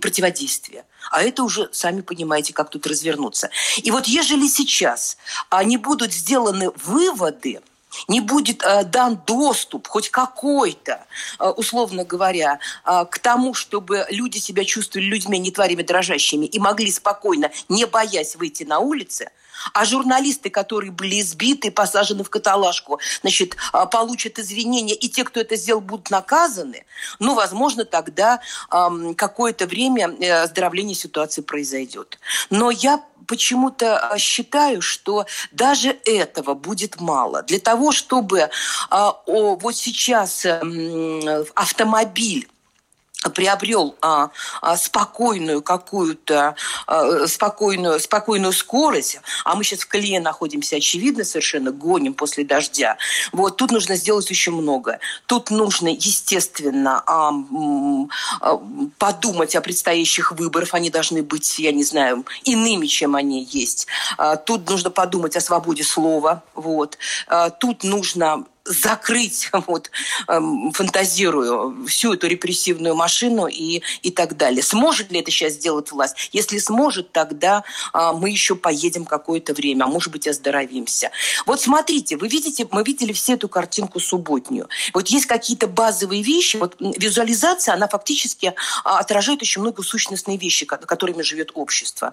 противодействие. 0.00 0.84
А 1.10 1.22
это 1.22 1.42
уже, 1.42 1.68
сами 1.72 2.00
понимаете, 2.00 2.52
как 2.52 2.70
тут 2.70 2.86
развернуться. 2.86 3.50
И 3.82 3.90
вот 3.90 4.06
ежели 4.06 4.46
сейчас 4.46 5.16
не 5.64 5.76
будут 5.76 6.12
сделаны 6.12 6.70
выводы, 6.84 7.60
не 8.08 8.20
будет 8.20 8.62
э, 8.62 8.84
дан 8.84 9.20
доступ, 9.26 9.88
хоть 9.88 10.10
какой-то, 10.10 11.04
э, 11.38 11.48
условно 11.48 12.04
говоря, 12.04 12.58
э, 12.84 13.04
к 13.10 13.18
тому, 13.18 13.54
чтобы 13.54 14.06
люди 14.10 14.38
себя 14.38 14.64
чувствовали 14.64 15.06
людьми, 15.06 15.38
не 15.38 15.50
тварями 15.50 15.82
дрожащими, 15.82 16.46
и 16.46 16.58
могли 16.58 16.90
спокойно, 16.90 17.50
не 17.68 17.86
боясь 17.86 18.36
выйти 18.36 18.64
на 18.64 18.80
улицы, 18.80 19.30
а 19.72 19.84
журналисты, 19.84 20.50
которые 20.50 20.90
были 20.90 21.20
избиты, 21.20 21.70
посажены 21.70 22.24
в 22.24 22.30
каталажку, 22.30 23.00
значит, 23.20 23.56
э, 23.72 23.86
получат 23.90 24.38
извинения, 24.38 24.94
и 24.94 25.08
те, 25.08 25.24
кто 25.24 25.40
это 25.40 25.56
сделал, 25.56 25.80
будут 25.80 26.10
наказаны, 26.10 26.84
ну, 27.18 27.34
возможно, 27.34 27.84
тогда 27.84 28.40
э, 28.70 29.14
какое-то 29.16 29.66
время 29.66 30.14
э, 30.20 30.42
оздоровление 30.42 30.94
ситуации 30.94 31.42
произойдет. 31.42 32.18
Но 32.50 32.70
я 32.70 33.02
почему-то 33.26 33.98
а, 33.98 34.18
считаю, 34.18 34.80
что 34.80 35.26
даже 35.50 35.96
этого 36.04 36.54
будет 36.54 37.00
мало. 37.00 37.42
Для 37.42 37.58
того, 37.58 37.90
чтобы 37.90 38.50
а, 38.88 39.16
вот 39.26 39.76
сейчас 39.76 40.46
автомобиль 41.54 42.48
приобрел 43.30 43.96
а, 44.00 44.30
а, 44.60 44.76
спокойную 44.76 45.62
какую-то 45.62 46.56
а, 46.86 47.26
спокойную 47.26 48.00
спокойную 48.00 48.52
скорость, 48.52 49.20
а 49.44 49.54
мы 49.54 49.64
сейчас 49.64 49.80
в 49.80 49.88
колее 49.88 50.20
находимся, 50.20 50.76
очевидно, 50.76 51.24
совершенно 51.24 51.70
гоним 51.70 52.14
после 52.14 52.44
дождя. 52.44 52.96
Вот 53.32 53.56
тут 53.56 53.70
нужно 53.70 53.96
сделать 53.96 54.30
очень 54.30 54.52
много. 54.52 54.98
Тут 55.26 55.50
нужно, 55.50 55.88
естественно, 55.88 57.02
а, 57.06 57.32
а, 58.40 58.60
подумать 58.98 59.56
о 59.56 59.60
предстоящих 59.60 60.32
выборах. 60.32 60.74
Они 60.74 60.90
должны 60.90 61.22
быть, 61.22 61.58
я 61.58 61.72
не 61.72 61.84
знаю, 61.84 62.24
иными, 62.44 62.86
чем 62.86 63.16
они 63.16 63.44
есть. 63.50 63.86
А, 64.18 64.36
тут 64.36 64.68
нужно 64.68 64.90
подумать 64.90 65.36
о 65.36 65.40
свободе 65.40 65.84
слова. 65.84 66.42
Вот. 66.54 66.98
А, 67.26 67.50
тут 67.50 67.84
нужно 67.84 68.44
закрыть, 68.66 69.50
вот, 69.66 69.90
эм, 70.28 70.72
фантазирую, 70.72 71.86
всю 71.86 72.14
эту 72.14 72.26
репрессивную 72.26 72.94
машину 72.94 73.46
и, 73.46 73.82
и 74.02 74.10
так 74.10 74.36
далее. 74.36 74.62
Сможет 74.62 75.12
ли 75.12 75.20
это 75.20 75.30
сейчас 75.30 75.54
сделать 75.54 75.92
власть? 75.92 76.30
Если 76.32 76.58
сможет, 76.58 77.12
тогда 77.12 77.64
а, 77.92 78.12
мы 78.12 78.30
еще 78.30 78.56
поедем 78.56 79.04
какое-то 79.04 79.54
время, 79.54 79.84
а 79.84 79.86
может 79.86 80.12
быть, 80.12 80.26
оздоровимся. 80.26 81.10
Вот 81.46 81.60
смотрите, 81.60 82.16
вы 82.16 82.28
видите, 82.28 82.66
мы 82.70 82.82
видели 82.82 83.12
все 83.12 83.34
эту 83.34 83.48
картинку 83.48 84.00
субботнюю. 84.00 84.68
Вот 84.92 85.08
есть 85.08 85.26
какие-то 85.26 85.66
базовые 85.66 86.22
вещи, 86.22 86.56
вот 86.56 86.76
визуализация, 86.80 87.74
она 87.74 87.88
фактически 87.88 88.54
а, 88.84 88.98
отражает 88.98 89.42
очень 89.42 89.62
много 89.62 89.82
сущностные 89.82 90.38
вещи, 90.38 90.66
которыми 90.66 91.22
живет 91.22 91.52
общество. 91.54 92.12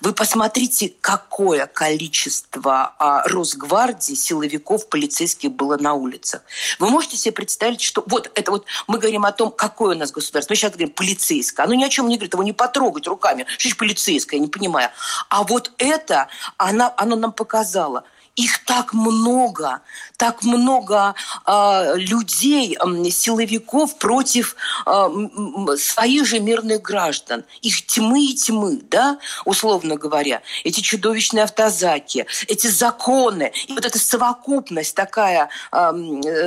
Вы 0.00 0.12
посмотрите, 0.12 0.92
какое 1.00 1.66
количество 1.66 2.94
а, 2.98 3.26
Росгвардии, 3.28 4.14
силовиков, 4.14 4.88
полицейских 4.88 5.52
было 5.52 5.76
на 5.76 5.93
улицах. 5.94 6.42
Вы 6.78 6.90
можете 6.90 7.16
себе 7.16 7.32
представить, 7.32 7.80
что 7.80 8.04
вот 8.06 8.30
это 8.34 8.50
вот 8.50 8.64
мы 8.86 8.98
говорим 8.98 9.24
о 9.24 9.32
том, 9.32 9.50
какое 9.50 9.96
у 9.96 9.98
нас 9.98 10.10
государство. 10.10 10.52
Мы 10.52 10.56
сейчас 10.56 10.72
говорим 10.72 10.90
полицейское. 10.90 11.64
Оно 11.64 11.74
ни 11.74 11.84
о 11.84 11.88
чем 11.88 12.08
не 12.08 12.16
говорит, 12.16 12.34
его 12.34 12.42
не 12.42 12.52
потрогать 12.52 13.06
руками. 13.06 13.46
Что 13.58 13.68
же 13.68 13.76
полицейское, 13.76 14.38
я 14.38 14.44
не 14.44 14.50
понимаю. 14.50 14.90
А 15.28 15.42
вот 15.42 15.72
это, 15.78 16.28
она, 16.56 16.92
оно 16.96 17.16
нам 17.16 17.32
показало– 17.32 18.04
их 18.36 18.64
так 18.64 18.92
много, 18.92 19.80
так 20.16 20.42
много 20.42 21.14
э, 21.46 21.92
людей, 21.96 22.76
э, 22.76 23.10
силовиков 23.10 23.96
против 23.98 24.56
э, 24.86 25.76
своих 25.78 26.26
же 26.26 26.40
мирных 26.40 26.82
граждан. 26.82 27.44
Их 27.62 27.86
тьмы 27.86 28.24
и 28.24 28.34
тьмы, 28.34 28.80
да, 28.90 29.18
условно 29.44 29.96
говоря. 29.96 30.42
Эти 30.64 30.80
чудовищные 30.80 31.44
автозаки, 31.44 32.26
эти 32.48 32.66
законы. 32.66 33.52
И 33.68 33.72
вот 33.72 33.84
эта 33.84 33.98
совокупность, 33.98 34.96
такая 34.96 35.48
э, 35.70 35.92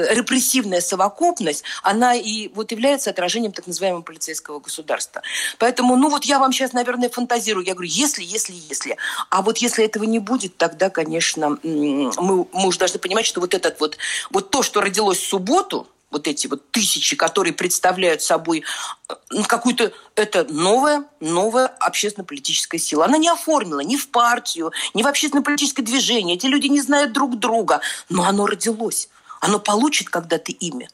репрессивная 0.10 0.82
совокупность, 0.82 1.64
она 1.84 2.16
и 2.16 2.50
вот 2.50 2.72
является 2.72 3.12
отражением 3.12 3.54
так 3.54 3.68
называемого 3.68 4.02
полицейского 4.02 4.60
государства. 4.60 5.22
Поэтому, 5.58 5.96
ну 5.96 6.10
вот 6.10 6.26
я 6.26 6.40
вам 6.40 6.52
сейчас, 6.52 6.74
наверное, 6.74 7.10
фантазирую. 7.10 7.66
Я 7.66 7.74
говорю, 7.74 7.90
если, 7.90 8.24
если, 8.24 8.54
если. 8.54 8.98
А 9.30 9.42
вот 9.42 9.60
если 9.60 9.86
этого 9.86 10.04
не 10.04 10.20
будет, 10.20 10.58
тогда, 10.58 10.90
конечно, 10.90 11.58
мы, 11.78 12.48
мы 12.52 12.68
уже 12.68 12.80
должны 12.80 13.00
понимать, 13.00 13.26
что 13.26 13.40
вот 13.40 13.54
этот 13.54 13.80
вот, 13.80 13.98
вот 14.32 14.50
то, 14.52 14.64
что 14.64 14.82
родилось 14.82 15.20
в 15.20 15.28
субботу, 15.28 15.88
вот 16.10 16.28
эти 16.28 16.48
вот 16.48 16.72
тысячи, 16.72 17.16
которые 17.16 17.54
представляют 17.54 18.22
собой 18.22 18.64
э, 19.10 19.44
какую-то, 19.48 19.92
это 20.16 20.46
новая, 20.50 21.06
новая 21.20 21.68
общественно-политическая 21.68 22.80
сила. 22.80 23.06
Она 23.06 23.18
не 23.18 23.28
оформила 23.28 23.82
ни 23.82 23.98
в 23.98 24.10
партию, 24.10 24.72
ни 24.94 25.04
в 25.04 25.08
общественно-политическое 25.08 25.84
движение. 25.84 26.38
Эти 26.38 26.46
люди 26.46 26.68
не 26.68 26.82
знают 26.82 27.12
друг 27.12 27.38
друга. 27.38 27.82
Но 28.10 28.24
оно 28.24 28.46
родилось. 28.46 29.10
Оно 29.42 29.60
получит 29.60 30.10
когда-то 30.10 30.52
имя. 30.52 30.90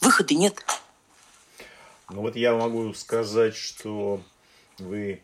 Выхода 0.00 0.34
нет. 0.34 0.64
Ну 2.10 2.22
вот 2.22 2.36
я 2.36 2.54
могу 2.54 2.92
сказать, 2.94 3.56
что 3.56 4.20
вы 4.78 5.22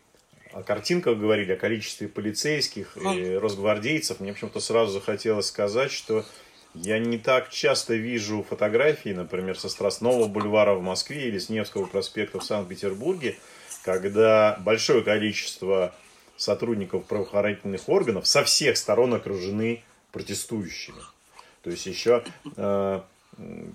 о 0.57 0.63
картинках 0.63 1.19
говорили, 1.19 1.53
о 1.53 1.55
количестве 1.55 2.07
полицейских 2.07 2.97
и 2.97 3.35
росгвардейцев, 3.35 4.19
мне 4.19 4.33
почему-то 4.33 4.59
сразу 4.59 4.93
захотелось 4.93 5.47
сказать, 5.47 5.91
что 5.91 6.25
я 6.73 6.97
не 6.97 7.19
так 7.19 7.49
часто 7.49 7.93
вижу 7.93 8.43
фотографии, 8.47 9.09
например, 9.09 9.59
со 9.59 9.69
Страстного 9.69 10.27
бульвара 10.27 10.73
в 10.73 10.81
Москве 10.81 11.27
или 11.27 11.37
с 11.37 11.49
Невского 11.49 11.85
проспекта 11.85 12.39
в 12.39 12.43
Санкт-Петербурге, 12.43 13.37
когда 13.83 14.59
большое 14.63 15.03
количество 15.03 15.93
сотрудников 16.37 17.05
правоохранительных 17.05 17.87
органов 17.87 18.25
со 18.25 18.43
всех 18.43 18.77
сторон 18.77 19.13
окружены 19.13 19.83
протестующими. 20.11 21.01
То 21.61 21.69
есть 21.69 21.85
еще 21.85 22.23
э, 22.55 23.01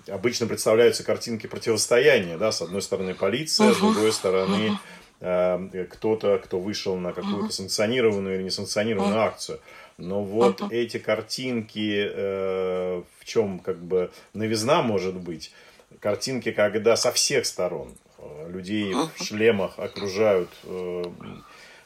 обычно 0.07 0.47
представляются 0.47 1.03
картинки 1.05 1.47
противостояния, 1.47 2.37
да, 2.37 2.51
с 2.51 2.61
одной 2.61 2.81
стороны 2.81 3.15
полиция, 3.15 3.71
с 3.73 3.77
другой 3.77 4.11
стороны 4.11 4.77
кто-то, 5.23 6.37
кто 6.43 6.59
вышел 6.59 6.97
на 6.97 7.13
какую-то 7.13 7.53
санкционированную 7.53 8.35
или 8.35 8.43
несанкционированную 8.43 9.21
акцию. 9.21 9.59
Но 9.97 10.21
вот 10.23 10.61
эти 10.69 10.97
картинки, 10.97 12.09
э, 12.11 13.03
в 13.19 13.25
чем 13.25 13.59
как 13.59 13.77
бы 13.77 14.11
новизна 14.33 14.81
может 14.81 15.15
быть, 15.15 15.53
картинки, 16.01 16.51
когда 16.51 16.97
со 16.97 17.13
всех 17.13 17.45
сторон 17.45 17.93
э, 18.17 18.49
людей 18.51 18.93
в 18.93 19.23
шлемах 19.23 19.79
окружают 19.79 20.49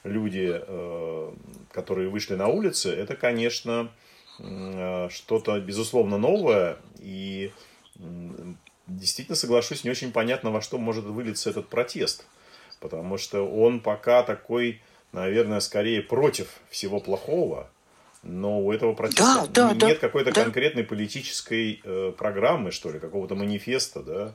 люди, 0.03 0.61
которые 1.73 2.09
вышли 2.09 2.35
на 2.35 2.47
улицы, 2.47 2.89
это, 2.89 3.15
конечно, 3.15 3.91
что-то, 5.09 5.59
безусловно, 5.59 6.17
новое. 6.17 6.77
И 6.99 7.51
действительно, 8.87 9.35
соглашусь, 9.35 9.83
не 9.83 9.89
очень 9.89 10.13
понятно, 10.13 10.49
во 10.51 10.61
что 10.61 10.77
может 10.77 11.03
вылиться 11.03 11.49
этот 11.49 11.67
протест 11.67 12.25
потому 12.79 13.17
что 13.17 13.41
он 13.43 13.79
пока 13.79 14.23
такой 14.23 14.81
наверное, 15.11 15.59
скорее 15.59 16.01
против 16.01 16.47
всего 16.69 16.99
плохого, 16.99 17.69
но 18.23 18.59
у 18.59 18.71
этого 18.71 18.93
протеста 18.93 19.47
да, 19.49 19.73
да, 19.73 19.87
нет 19.87 19.99
да, 19.99 20.07
какой-то 20.07 20.31
да. 20.31 20.43
конкретной 20.43 20.83
политической 20.83 21.81
э, 21.83 22.13
программы, 22.17 22.71
что 22.71 22.91
ли, 22.91 22.99
какого-то 22.99 23.35
манифеста, 23.35 24.01
да? 24.01 24.33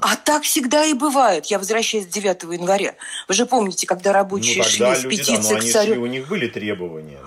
А 0.00 0.16
так 0.16 0.42
всегда 0.42 0.84
и 0.84 0.94
бывает. 0.94 1.46
Я 1.46 1.60
возвращаюсь 1.60 2.06
9 2.06 2.42
января. 2.42 2.96
Вы 3.28 3.34
же 3.34 3.46
помните, 3.46 3.86
когда 3.86 4.12
рабочие 4.12 4.58
ну, 4.58 4.64
шли 4.64 4.94
с 4.96 5.02
петицией 5.02 5.36
да, 5.36 5.48
но 5.50 5.56
они 5.56 5.70
царю... 5.70 5.92
шли, 5.92 6.02
у 6.02 6.06
них 6.06 6.28
были 6.28 6.48
требования. 6.48 7.20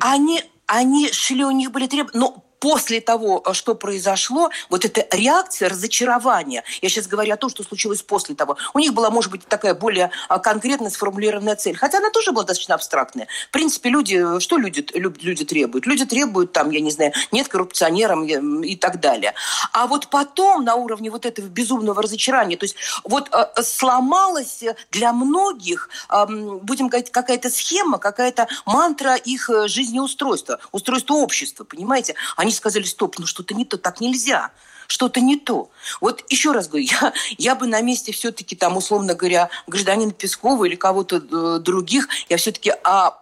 Они, 0.00 0.42
они 0.66 1.10
шли, 1.10 1.44
у 1.44 1.50
них 1.50 1.72
были 1.72 1.86
требования. 1.86 2.18
Но 2.18 2.44
после 2.64 3.02
того, 3.02 3.42
э, 3.44 3.52
что 3.52 3.74
произошло, 3.74 4.48
вот 4.70 4.86
эта 4.86 5.06
реакция 5.14 5.68
разочарования, 5.68 6.64
я 6.80 6.88
сейчас 6.88 7.06
говорю 7.06 7.34
о 7.34 7.36
том, 7.36 7.50
что 7.50 7.62
случилось 7.62 8.00
после 8.00 8.34
того, 8.34 8.56
у 8.72 8.78
них 8.78 8.94
была, 8.94 9.10
может 9.10 9.30
быть, 9.30 9.46
такая 9.46 9.74
более 9.74 10.10
а, 10.30 10.38
конкретно 10.38 10.88
сформулированная 10.88 11.56
цель, 11.56 11.76
хотя 11.76 11.98
она 11.98 12.08
тоже 12.08 12.32
была 12.32 12.44
достаточно 12.44 12.74
абстрактная. 12.74 13.28
В 13.48 13.50
принципе, 13.50 13.90
люди, 13.90 14.40
что 14.40 14.56
люди, 14.56 14.86
люди 14.94 15.44
требуют? 15.44 15.84
Люди 15.84 16.06
требуют, 16.06 16.52
там, 16.52 16.70
я 16.70 16.80
не 16.80 16.90
знаю, 16.90 17.12
нет 17.32 17.48
коррупционерам 17.48 18.24
и 18.62 18.76
так 18.76 18.98
далее. 18.98 19.34
А 19.74 19.86
вот 19.86 20.08
потом 20.08 20.64
на 20.64 20.74
уровне 20.74 21.10
вот 21.10 21.26
этого 21.26 21.44
безумного 21.48 22.00
разочарования, 22.00 22.56
то 22.56 22.64
есть 22.64 22.76
вот 23.04 23.28
э, 23.30 23.62
сломалась 23.62 24.64
для 24.90 25.12
многих, 25.12 25.90
будем 26.08 26.88
говорить, 26.88 27.10
какая-то 27.10 27.50
схема, 27.50 27.98
какая-то 27.98 28.48
мантра 28.64 29.16
их 29.16 29.50
э, 29.50 29.68
жизнеустройства, 29.68 30.60
устройства 30.72 31.16
общества, 31.16 31.64
понимаете? 31.64 32.14
Они 32.38 32.53
сказали, 32.54 32.84
стоп, 32.84 33.18
ну 33.18 33.26
что-то 33.26 33.54
не 33.54 33.64
то, 33.64 33.78
так 33.78 34.00
нельзя 34.00 34.50
что-то 34.86 35.20
не 35.20 35.36
то. 35.36 35.70
Вот 36.00 36.24
еще 36.28 36.52
раз 36.52 36.68
говорю, 36.68 36.86
я, 36.90 37.12
я 37.38 37.54
бы 37.54 37.66
на 37.66 37.80
месте 37.80 38.12
все-таки 38.12 38.54
там, 38.56 38.76
условно 38.76 39.14
говоря, 39.14 39.48
гражданина 39.66 40.12
Пескова 40.12 40.64
или 40.64 40.76
кого-то 40.76 41.16
э, 41.16 41.58
других, 41.60 42.08
я 42.28 42.36
все-таки 42.36 42.72
а, 42.84 43.18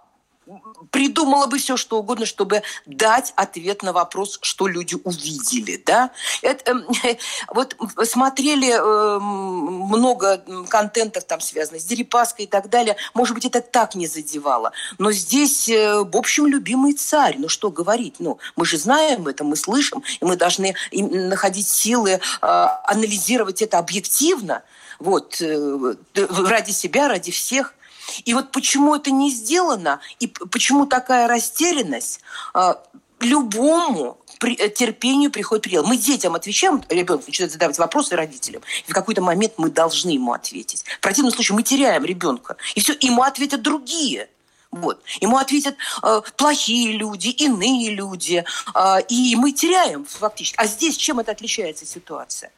придумала 0.91 1.47
бы 1.47 1.59
все, 1.59 1.77
что 1.77 1.99
угодно, 1.99 2.27
чтобы 2.27 2.63
дать 2.87 3.33
ответ 3.37 3.83
на 3.83 3.93
вопрос, 3.93 4.39
что 4.43 4.67
люди 4.67 4.97
увидели, 5.05 5.83
да. 5.85 6.11
Это, 6.43 6.85
э, 7.05 7.17
вот 7.55 7.77
смотрели 8.05 8.73
э, 8.73 9.19
много 9.19 10.45
контентов 10.69 11.25
там 11.25 11.41
связано 11.41 11.79
с 11.79 11.85
Дерипаской 11.85 12.47
и 12.47 12.49
так 12.49 12.69
далее. 12.69 12.97
Может 13.15 13.35
быть, 13.35 13.45
это 13.45 13.61
так 13.61 13.95
не 13.95 14.07
задевало. 14.07 14.73
Но 14.99 15.13
здесь, 15.13 15.69
э, 15.69 16.03
в 16.03 16.17
общем, 16.17 16.47
любимый 16.47 16.95
царь. 16.95 17.37
Ну, 17.39 17.49
что 17.49 17.71
говорить? 17.71 18.17
Ну, 18.19 18.39
мы 18.57 18.67
же 18.67 18.79
знаем 18.79 19.29
это, 19.29 19.45
мы 19.45 19.57
слышим, 19.57 20.03
и 20.21 20.25
мы 20.25 20.37
должны 20.37 20.75
находить 20.93 21.69
силы 21.69 22.11
э, 22.11 22.21
анализировать 22.41 23.63
это 23.63 23.79
объективно. 23.79 24.63
Вот, 24.99 25.41
э, 25.41 25.95
ради 26.15 26.71
себя, 26.71 27.09
ради 27.09 27.31
всех. 27.31 27.75
И 28.25 28.35
вот 28.35 28.52
почему 28.52 28.95
это 28.95 29.11
не 29.11 29.31
сделано, 29.31 30.00
и 30.21 30.26
почему 30.26 30.87
такая 30.87 31.28
растерянность, 31.28 32.21
а, 32.54 32.83
любому 33.21 34.19
терпению 34.40 35.31
приходит 35.31 35.62
предел. 35.62 35.85
Мы 35.85 35.97
детям 35.97 36.35
отвечаем, 36.35 36.83
ребенок 36.88 37.26
начинает 37.26 37.52
задавать 37.52 37.78
вопросы 37.78 38.16
родителям, 38.16 38.62
и 38.87 38.90
в 38.90 38.95
какой-то 38.95 39.23
момент 39.23 39.54
мы 39.57 39.71
должны 39.71 40.11
ему 40.11 40.33
ответить. 40.33 40.85
В 40.85 41.00
противном 41.00 41.33
случае 41.33 41.57
мы 41.57 41.62
теряем 41.62 42.04
ребенка, 42.04 42.57
и 42.75 42.81
все, 42.81 42.97
ему 43.00 43.23
ответят 43.23 43.62
другие. 43.62 44.28
Вот. 44.73 45.02
Ему 45.21 45.37
ответят 45.37 45.76
э, 46.02 46.23
плохие 46.38 46.97
люди, 46.97 47.28
иные 47.28 47.90
люди, 47.90 48.42
э, 48.75 49.02
и 49.09 49.37
мы 49.37 49.52
теряем 49.52 50.07
фактически. 50.07 50.57
А 50.59 50.66
здесь 50.66 50.97
чем 50.97 51.21
это 51.21 51.33
отличается 51.33 51.85
ситуация? 51.85 52.50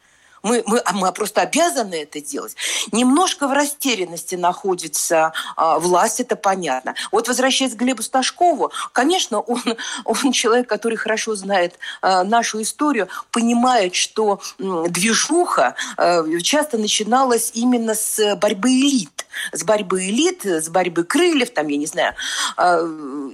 Мы, 0.45 0.61
мы, 0.67 0.79
а 0.85 0.93
мы 0.93 1.11
просто 1.11 1.41
обязаны 1.41 1.95
это 1.95 2.21
делать. 2.21 2.55
Немножко 2.91 3.47
в 3.47 3.51
растерянности 3.51 4.35
находится 4.35 5.33
а, 5.55 5.79
власть, 5.79 6.19
это 6.19 6.35
понятно. 6.35 6.93
Вот 7.11 7.27
возвращаясь 7.27 7.73
к 7.73 7.77
Глебу 7.77 8.03
Сташкову, 8.03 8.71
конечно, 8.91 9.39
он, 9.39 9.63
он 10.05 10.31
человек, 10.31 10.69
который 10.69 10.99
хорошо 10.99 11.33
знает 11.35 11.79
а, 12.03 12.23
нашу 12.23 12.61
историю, 12.61 13.07
понимает, 13.31 13.95
что 13.95 14.39
м, 14.59 14.91
движуха 14.91 15.73
а, 15.97 16.23
часто 16.43 16.77
начиналась 16.77 17.49
именно 17.55 17.95
с 17.95 18.35
борьбы 18.35 18.69
элит. 18.69 19.14
С 19.51 19.63
борьбы 19.63 20.07
элит, 20.07 20.45
с 20.45 20.69
борьбы 20.69 21.03
крыльев, 21.03 21.51
там, 21.51 21.67
я 21.67 21.77
не 21.77 21.85
знаю. 21.85 22.13
А, 22.57 22.79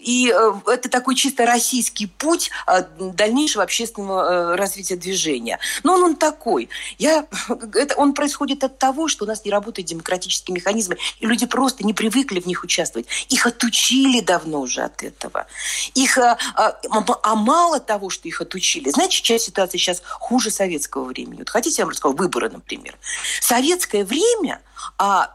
и 0.01 0.31
а, 0.31 0.62
это 0.67 0.89
такой 0.89 1.15
чисто 1.15 1.46
российский 1.46 2.08
путь 2.08 2.51
а, 2.65 2.81
дальнейшего 3.00 3.63
общественного 3.63 4.53
а, 4.53 4.58
развития 4.58 4.96
движения. 4.96 5.60
Но 5.84 5.96
он, 5.96 6.03
он 6.03 6.15
такой. 6.15 6.70
Я, 6.98 7.25
это, 7.74 7.96
он 7.96 8.13
происходит 8.13 8.63
от 8.63 8.77
того, 8.77 9.08
что 9.08 9.25
у 9.25 9.27
нас 9.27 9.46
не 9.46 9.51
работают 9.51 9.88
демократические 9.88 10.55
механизмы, 10.55 10.98
и 11.20 11.25
люди 11.25 11.46
просто 11.46 11.86
не 11.86 11.93
привыкли 11.93 12.39
в 12.39 12.46
них 12.46 12.63
участвовать. 12.63 13.08
Их 13.29 13.46
отучили 13.46 14.22
давно 14.22 14.62
уже 14.62 14.81
от 14.81 15.03
этого. 15.03 15.48
Их, 15.94 16.18
а, 16.18 16.37
а, 16.55 16.79
а 17.24 17.35
мало 17.35 17.79
того, 17.79 18.09
что 18.09 18.27
их 18.27 18.42
отучили, 18.42 18.90
знаете, 18.90 19.22
часть 19.22 19.46
ситуации 19.46 19.77
сейчас 19.77 20.01
хуже 20.03 20.51
советского 20.51 21.05
времени. 21.05 21.40
Вот 21.40 21.50
хотите, 21.50 21.81
я 21.81 21.85
вам 21.85 21.92
расскажу, 21.92 22.16
выборы, 22.16 22.50
например. 22.50 22.98
Советское 23.42 24.03
время 24.03 24.61
а, 24.98 25.33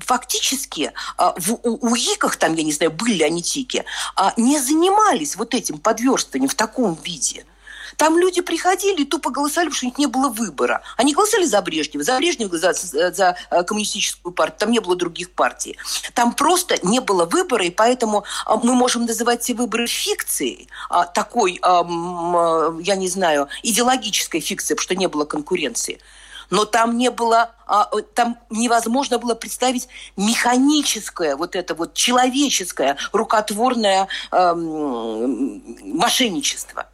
фактически 0.00 0.92
а, 1.16 1.34
в 1.38 1.54
у, 1.62 1.90
УИКах, 1.90 2.36
там, 2.36 2.54
я 2.54 2.62
не 2.62 2.72
знаю, 2.72 2.92
были 2.92 3.22
они 3.22 3.42
тики, 3.42 3.84
а, 4.14 4.32
не 4.36 4.58
занимались 4.58 5.36
вот 5.36 5.54
этим 5.54 5.78
подверстыванием 5.78 6.48
в 6.48 6.54
таком 6.54 6.94
виде. 7.04 7.44
Там 7.96 8.18
люди 8.18 8.40
приходили 8.40 9.02
и 9.02 9.04
тупо 9.04 9.30
голосовали, 9.30 9.68
потому 9.68 9.76
что 9.76 9.86
у 9.86 9.88
них 9.88 9.98
не 9.98 10.06
было 10.06 10.28
выбора. 10.28 10.82
Они 10.96 11.14
голосовали 11.14 11.46
за 11.46 11.62
Брежнева, 11.62 12.04
за 12.04 12.16
Брежнева, 12.18 12.56
за, 12.58 12.72
за, 12.72 13.36
э, 13.50 13.62
коммунистическую 13.64 14.32
партию. 14.32 14.58
Там 14.58 14.70
не 14.70 14.80
было 14.80 14.96
других 14.96 15.30
партий. 15.30 15.78
Там 16.14 16.34
просто 16.34 16.76
не 16.82 17.00
было 17.00 17.24
выбора, 17.24 17.64
и 17.64 17.70
поэтому 17.70 18.24
а, 18.44 18.56
мы 18.56 18.74
можем 18.74 19.06
называть 19.06 19.44
эти 19.44 19.52
выборы 19.52 19.86
фикцией, 19.86 20.68
а, 20.90 21.04
такой, 21.04 21.58
а, 21.62 21.84
я 22.80 22.96
не 22.96 23.08
знаю, 23.08 23.48
идеологической 23.62 24.40
фикцией, 24.40 24.76
потому 24.76 24.84
что 24.84 24.94
не 24.94 25.08
было 25.08 25.24
конкуренции 25.24 26.00
но 26.50 26.64
там 26.64 26.96
не 26.96 27.10
было, 27.10 27.50
там 28.14 28.38
невозможно 28.50 29.18
было 29.18 29.34
представить 29.34 29.88
механическое, 30.16 31.36
вот 31.36 31.56
это 31.56 31.74
вот 31.74 31.94
человеческое, 31.94 32.96
рукотворное 33.12 34.08
мошенничество. 35.82 36.86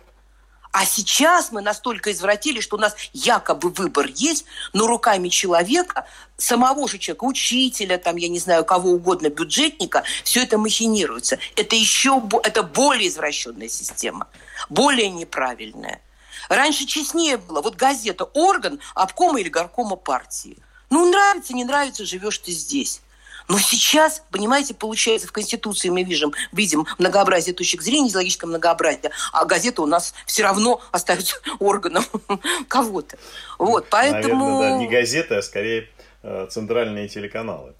А 0.75 0.87
сейчас 0.87 1.53
мы 1.53 1.61
настолько 1.61 2.13
извратили, 2.13 2.61
что 2.61 2.77
у 2.77 2.81
нас 2.81 2.97
якобы 3.13 3.69
выбор 3.69 4.07
есть, 4.07 4.47
но 4.73 4.87
руками 4.87 5.29
человека, 5.29 6.07
самого 6.39 6.89
же 6.89 6.97
человека, 6.97 7.25
учителя, 7.25 7.99
там, 7.99 8.17
я 8.17 8.29
не 8.29 8.39
знаю, 8.39 8.65
кого 8.65 8.93
угодно, 8.93 9.29
бюджетника, 9.29 10.03
все 10.25 10.45
это 10.45 10.57
махинируется. 10.57 11.39
Это 11.57 11.77
еще 11.77 12.23
это 12.43 12.63
более 12.63 13.09
извращенная 13.11 13.69
система, 13.69 14.29
более 14.71 15.11
неправильная. 15.11 16.01
Раньше 16.49 16.87
честнее 16.87 17.37
было. 17.37 17.61
Вот 17.61 17.77
газета 17.77 18.25
«Орган» 18.25 18.81
обкома 18.95 19.41
или 19.41 19.49
горкома 19.49 19.97
партии. 19.97 20.57
Ну, 20.91 21.11
нравится, 21.11 21.55
не 21.55 21.65
нравится, 21.65 22.05
живешь 22.05 22.39
ты 22.39 22.53
здесь. 22.53 23.01
Но 23.49 23.59
сейчас, 23.59 24.23
понимаете, 24.31 24.75
получается, 24.75 25.27
в 25.27 25.33
Конституции 25.33 25.89
мы 25.89 26.05
видим, 26.05 26.33
видим 26.53 26.87
многообразие 26.99 27.55
точек 27.55 27.83
зрения, 27.83 28.09
идеологическое 28.09 28.49
многообразие, 28.49 29.11
а 29.33 29.45
газета 29.45 29.83
у 29.83 29.87
нас 29.87 30.15
все 30.27 30.43
равно 30.45 30.81
остается 30.91 31.37
органом 31.59 32.05
кого-то. 32.69 33.19
Вот, 33.59 33.87
поэтому... 33.91 34.59
Наверное, 34.59 34.71
да, 34.71 34.79
не 34.79 34.89
газеты, 34.89 35.35
а 35.35 35.43
скорее 35.43 35.89
э, 36.23 36.47
центральные 36.51 37.09
телеканалы 37.09 37.75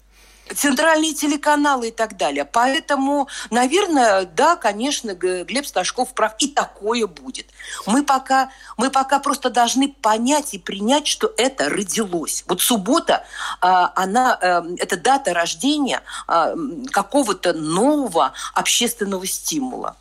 центральные 0.53 1.13
телеканалы 1.13 1.89
и 1.89 1.91
так 1.91 2.17
далее. 2.17 2.45
Поэтому, 2.45 3.27
наверное, 3.49 4.25
да, 4.25 4.55
конечно, 4.55 5.13
Глеб 5.13 5.65
Сташков 5.65 6.13
прав, 6.13 6.33
и 6.39 6.47
такое 6.47 7.07
будет. 7.07 7.47
Мы 7.85 8.03
пока, 8.03 8.49
мы 8.77 8.89
пока 8.89 9.19
просто 9.19 9.49
должны 9.49 9.89
понять 9.89 10.53
и 10.53 10.59
принять, 10.59 11.07
что 11.07 11.33
это 11.37 11.69
родилось. 11.69 12.43
Вот 12.47 12.61
суббота, 12.61 13.25
а, 13.61 13.91
она, 13.95 14.37
эм, 14.41 14.75
это 14.75 14.97
дата 14.97 15.33
рождения 15.33 16.01
а, 16.27 16.53
какого-то 16.91 17.53
нового 17.53 18.33
общественного 18.53 19.25
стимула. 19.25 19.95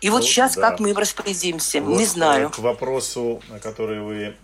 И 0.00 0.10
вот 0.10 0.20
ну, 0.20 0.26
сейчас 0.26 0.54
да. 0.54 0.70
как 0.70 0.80
мы 0.80 0.90
им 0.90 0.98
распорядимся, 0.98 1.80
вот 1.80 1.98
не 1.98 2.04
знаю. 2.04 2.50
К 2.50 2.58
вопросу, 2.58 3.42
который 3.62 4.00
вы 4.00 4.36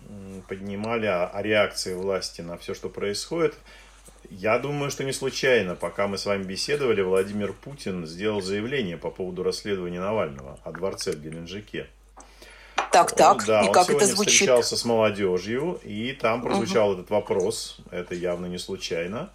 поднимали, 0.48 1.06
о 1.06 1.30
реакции 1.42 1.94
власти 1.94 2.40
на 2.40 2.56
все, 2.58 2.74
что 2.74 2.88
происходит– 2.88 3.54
я 4.28 4.58
думаю, 4.58 4.90
что 4.90 5.04
не 5.04 5.12
случайно, 5.12 5.74
пока 5.74 6.06
мы 6.06 6.18
с 6.18 6.26
вами 6.26 6.42
беседовали, 6.44 7.00
Владимир 7.02 7.52
Путин 7.52 8.06
сделал 8.06 8.40
заявление 8.40 8.96
по 8.96 9.10
поводу 9.10 9.42
расследования 9.42 10.00
Навального 10.00 10.58
о 10.64 10.72
дворце 10.72 11.12
в 11.12 11.22
Геленджике. 11.22 11.88
Так, 12.92 13.12
так. 13.12 13.44
да, 13.46 13.62
и 13.62 13.68
он 13.68 13.72
как 13.72 13.86
сегодня 13.86 14.06
это 14.06 14.14
звучит? 14.14 14.34
встречался 14.34 14.76
с 14.76 14.84
молодежью, 14.84 15.80
и 15.84 16.12
там 16.12 16.42
прозвучал 16.42 16.90
угу. 16.90 16.98
этот 16.98 17.10
вопрос. 17.10 17.78
Это 17.90 18.14
явно 18.14 18.46
не 18.46 18.58
случайно. 18.58 19.30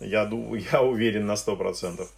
Я, 0.00 0.24
думаю, 0.24 0.62
я 0.72 0.82
уверен 0.82 1.26
на 1.26 1.36
сто 1.36 1.56
процентов. 1.56 2.10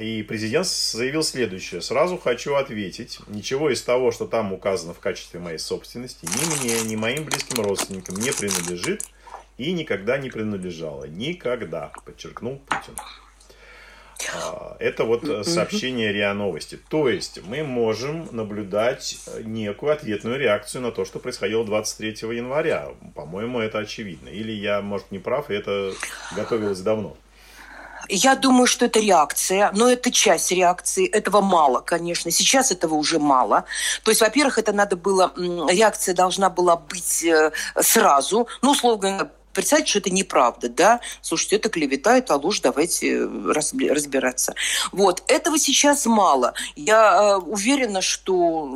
И 0.00 0.24
президент 0.26 0.66
заявил 0.66 1.22
следующее. 1.22 1.80
Сразу 1.80 2.18
хочу 2.18 2.54
ответить. 2.54 3.20
Ничего 3.28 3.70
из 3.70 3.82
того, 3.82 4.10
что 4.10 4.26
там 4.26 4.52
указано 4.52 4.94
в 4.94 4.98
качестве 4.98 5.38
моей 5.38 5.58
собственности, 5.58 6.24
ни 6.24 6.64
мне, 6.64 6.82
ни 6.82 6.96
моим 6.96 7.24
близким 7.24 7.62
родственникам 7.62 8.16
не 8.16 8.32
принадлежит– 8.32 9.04
и 9.60 9.72
никогда 9.72 10.16
не 10.16 10.30
принадлежала. 10.30 11.04
Никогда, 11.04 11.92
подчеркнул 12.06 12.62
Путин. 12.66 12.96
А, 14.34 14.76
это 14.78 15.04
вот 15.04 15.46
сообщение 15.46 16.12
РИА 16.12 16.32
Новости. 16.32 16.78
То 16.88 17.10
есть 17.10 17.42
мы 17.44 17.62
можем 17.62 18.28
наблюдать 18.32 19.18
некую 19.44 19.92
ответную 19.92 20.38
реакцию 20.38 20.82
на 20.82 20.92
то, 20.92 21.04
что 21.04 21.18
происходило 21.18 21.64
23 21.64 22.36
января. 22.36 22.88
По-моему, 23.14 23.60
это 23.60 23.78
очевидно. 23.78 24.28
Или 24.30 24.52
я, 24.52 24.80
может, 24.80 25.10
не 25.10 25.18
прав, 25.18 25.50
и 25.50 25.54
это 25.54 25.92
готовилось 26.34 26.80
давно. 26.80 27.16
Я 28.08 28.34
думаю, 28.34 28.66
что 28.66 28.86
это 28.86 28.98
реакция, 28.98 29.70
но 29.74 29.90
это 29.90 30.10
часть 30.10 30.50
реакции. 30.52 31.06
Этого 31.06 31.42
мало, 31.42 31.80
конечно. 31.80 32.30
Сейчас 32.30 32.72
этого 32.72 32.94
уже 32.94 33.18
мало. 33.18 33.66
То 34.04 34.10
есть, 34.10 34.22
во-первых, 34.22 34.58
это 34.58 34.72
надо 34.72 34.96
было, 34.96 35.32
реакция 35.36 36.14
должна 36.14 36.48
была 36.48 36.76
быть 36.76 37.22
э, 37.24 37.52
сразу. 37.80 38.48
Ну, 38.62 38.70
условно 38.72 39.30
представить, 39.52 39.88
что 39.88 39.98
это 39.98 40.10
неправда, 40.10 40.68
да, 40.68 41.00
слушайте, 41.22 41.56
это 41.56 41.68
клевета, 41.68 42.16
это 42.16 42.36
ложь, 42.36 42.60
давайте 42.60 43.18
э, 43.18 43.52
разбираться. 43.52 44.54
Вот, 44.92 45.22
этого 45.28 45.58
сейчас 45.58 46.06
мало. 46.06 46.54
Я 46.76 47.14
э, 47.14 47.36
уверена, 47.36 48.02
что, 48.02 48.68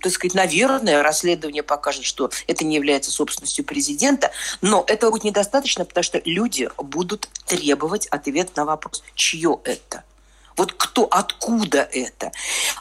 так 0.00 0.12
сказать, 0.12 0.34
наверное, 0.34 1.02
расследование 1.02 1.62
покажет, 1.62 2.04
что 2.04 2.30
это 2.46 2.64
не 2.64 2.76
является 2.76 3.10
собственностью 3.10 3.64
президента, 3.64 4.30
но 4.60 4.84
этого 4.86 5.10
будет 5.10 5.24
недостаточно, 5.24 5.84
потому 5.84 6.04
что 6.04 6.20
люди 6.24 6.70
будут 6.76 7.28
требовать 7.46 8.06
ответ 8.06 8.54
на 8.56 8.64
вопрос, 8.64 9.02
чье 9.14 9.58
это. 9.64 10.04
Вот 10.58 10.72
кто, 10.72 11.06
откуда 11.10 11.88
это? 11.92 12.32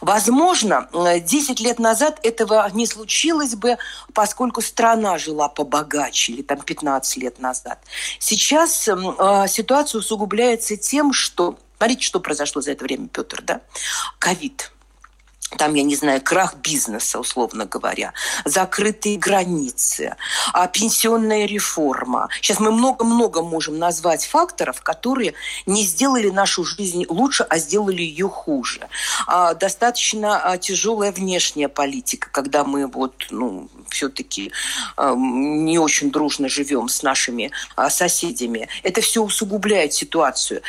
Возможно, 0.02 0.90
10 0.94 1.60
лет 1.60 1.80
назад 1.80 2.20
этого 2.24 2.70
не 2.74 2.88
случилось 2.88 3.56
бы, 3.56 3.78
поскольку 4.14 4.62
страна 4.62 5.18
жила 5.20 5.48
побогаче, 5.48 6.34
или 6.34 6.42
там 6.42 6.60
15 6.60 7.18
лет 7.18 7.40
назад. 7.40 7.80
Сейчас 8.20 8.88
э, 8.88 8.94
ситуация 9.48 10.00
усугубляется 10.00 10.76
тем, 10.76 11.14
что... 11.14 11.58
Смотрите, 11.78 12.02
что 12.02 12.20
произошло 12.20 12.62
за 12.62 12.72
это 12.72 12.84
время, 12.84 13.08
Петр, 13.08 13.44
да? 13.44 13.62
Ковид– 14.20 14.72
там, 15.56 15.74
я 15.76 15.84
не 15.84 15.96
знаю, 15.96 16.22
крах 16.22 16.56
бизнеса, 16.56 17.20
условно 17.20 17.66
говоря, 17.66 18.14
закрытые 18.44 19.18
границы, 19.18 20.16
а 20.52 20.68
пенсионная 20.68 21.46
реформа. 21.46 22.28
Сейчас 22.42 22.60
мы 22.60 22.72
много-много 22.72 23.42
можем 23.42 23.80
назвать 23.80 24.26
факторов, 24.26 24.82
которые 24.82 25.36
не 25.66 25.84
сделали 25.84 26.30
нашу 26.30 26.66
жизнь 26.66 27.06
лучше, 27.08 27.46
а 27.50 27.60
сделали 27.60 28.02
ее 28.02 28.28
хуже. 28.28 28.88
А, 29.26 29.54
достаточно 29.54 30.42
а, 30.44 30.58
тяжелая 30.58 31.12
внешняя 31.12 31.70
политика, 31.70 32.30
когда 32.30 32.66
мы 32.66 32.88
вот, 32.88 33.28
ну, 33.30 33.70
все-таки 33.88 34.52
а, 34.98 35.16
не 35.16 35.80
очень 35.80 36.12
дружно 36.12 36.50
живем 36.50 36.90
с 36.90 37.04
нашими 37.04 37.52
соседями. 37.90 38.68
Это 38.84 39.00
все 39.02 39.24
усугубляет 39.24 39.94
ситуацию. 39.94 40.62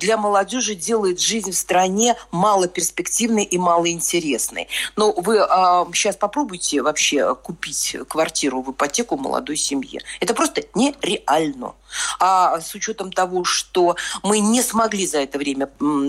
Для 0.00 0.16
молодежи 0.16 0.74
делает 0.74 1.20
жизнь 1.20 1.52
в 1.52 1.56
стране 1.56 2.16
малоперспективной 2.32 3.44
и 3.44 3.58
малоинтересной 3.58 4.15
интересной. 4.16 4.68
Но 4.96 5.12
вы 5.12 5.40
а, 5.40 5.86
сейчас 5.92 6.16
попробуйте 6.16 6.82
вообще 6.82 7.34
купить 7.34 7.96
квартиру 8.08 8.62
в 8.62 8.72
ипотеку 8.72 9.16
молодой 9.16 9.56
семье. 9.56 10.00
Это 10.20 10.34
просто 10.34 10.62
нереально. 10.74 11.74
А 12.18 12.60
с 12.60 12.74
учетом 12.74 13.12
того, 13.12 13.44
что 13.44 13.96
мы 14.22 14.38
не 14.38 14.62
смогли 14.62 15.06
за 15.06 15.18
это 15.18 15.38
время 15.38 15.68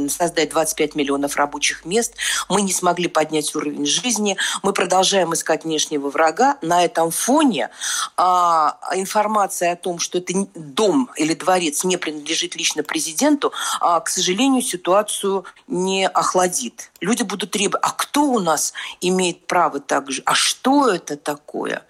создать 0.09 0.49
25 0.49 0.95
миллионов 0.95 1.35
рабочих 1.35 1.85
мест, 1.85 2.15
мы 2.49 2.61
не 2.61 2.73
смогли 2.73 3.07
поднять 3.07 3.53
уровень 3.55 3.85
жизни, 3.85 4.37
мы 4.63 4.73
продолжаем 4.73 5.33
искать 5.33 5.63
внешнего 5.63 6.09
врага. 6.09 6.57
На 6.61 6.83
этом 6.83 7.11
фоне 7.11 7.69
а, 8.15 8.77
информация 8.95 9.73
о 9.73 9.75
том, 9.75 9.99
что 9.99 10.17
это 10.17 10.33
дом 10.55 11.09
или 11.15 11.33
дворец 11.33 11.83
не 11.83 11.97
принадлежит 11.97 12.55
лично 12.55 12.83
президенту, 12.83 13.51
а, 13.79 13.99
к 13.99 14.09
сожалению, 14.09 14.61
ситуацию 14.61 15.45
не 15.67 16.07
охладит. 16.07 16.91
Люди 17.01 17.23
будут 17.23 17.51
требовать, 17.51 17.83
а 17.83 17.91
кто 17.91 18.23
у 18.23 18.39
нас 18.39 18.73
имеет 19.01 19.45
право 19.47 19.79
так 19.79 20.11
же? 20.11 20.21
А 20.25 20.33
что 20.33 20.89
это 20.89 21.17
такое? 21.17 21.83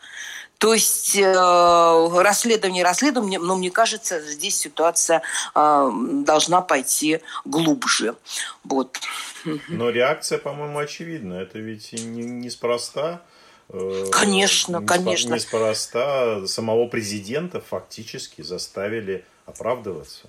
То 0.58 0.74
есть 0.74 1.16
э, 1.16 2.22
расследование 2.22 2.84
расследование, 2.84 3.40
но 3.40 3.56
мне 3.56 3.70
кажется, 3.70 4.20
здесь 4.22 4.58
ситуация 4.58 5.22
э, 5.54 5.92
должна 6.24 6.62
пойти 6.62 7.22
глубже. 7.46 8.16
Вот. 8.64 8.98
Но 9.68 9.90
реакция, 9.90 10.40
по-моему, 10.40 10.80
очевидна. 10.80 11.36
Это 11.36 11.60
ведь 11.60 11.94
не, 11.94 12.24
неспроста. 12.24 13.22
Э, 13.70 14.06
конечно, 14.12 14.78
неспо, 14.78 14.88
конечно. 14.96 15.36
Неспроста 15.36 16.48
самого 16.48 16.88
президента 16.88 17.62
фактически 17.62 18.42
заставили 18.42 19.26
оправдываться. 19.46 20.28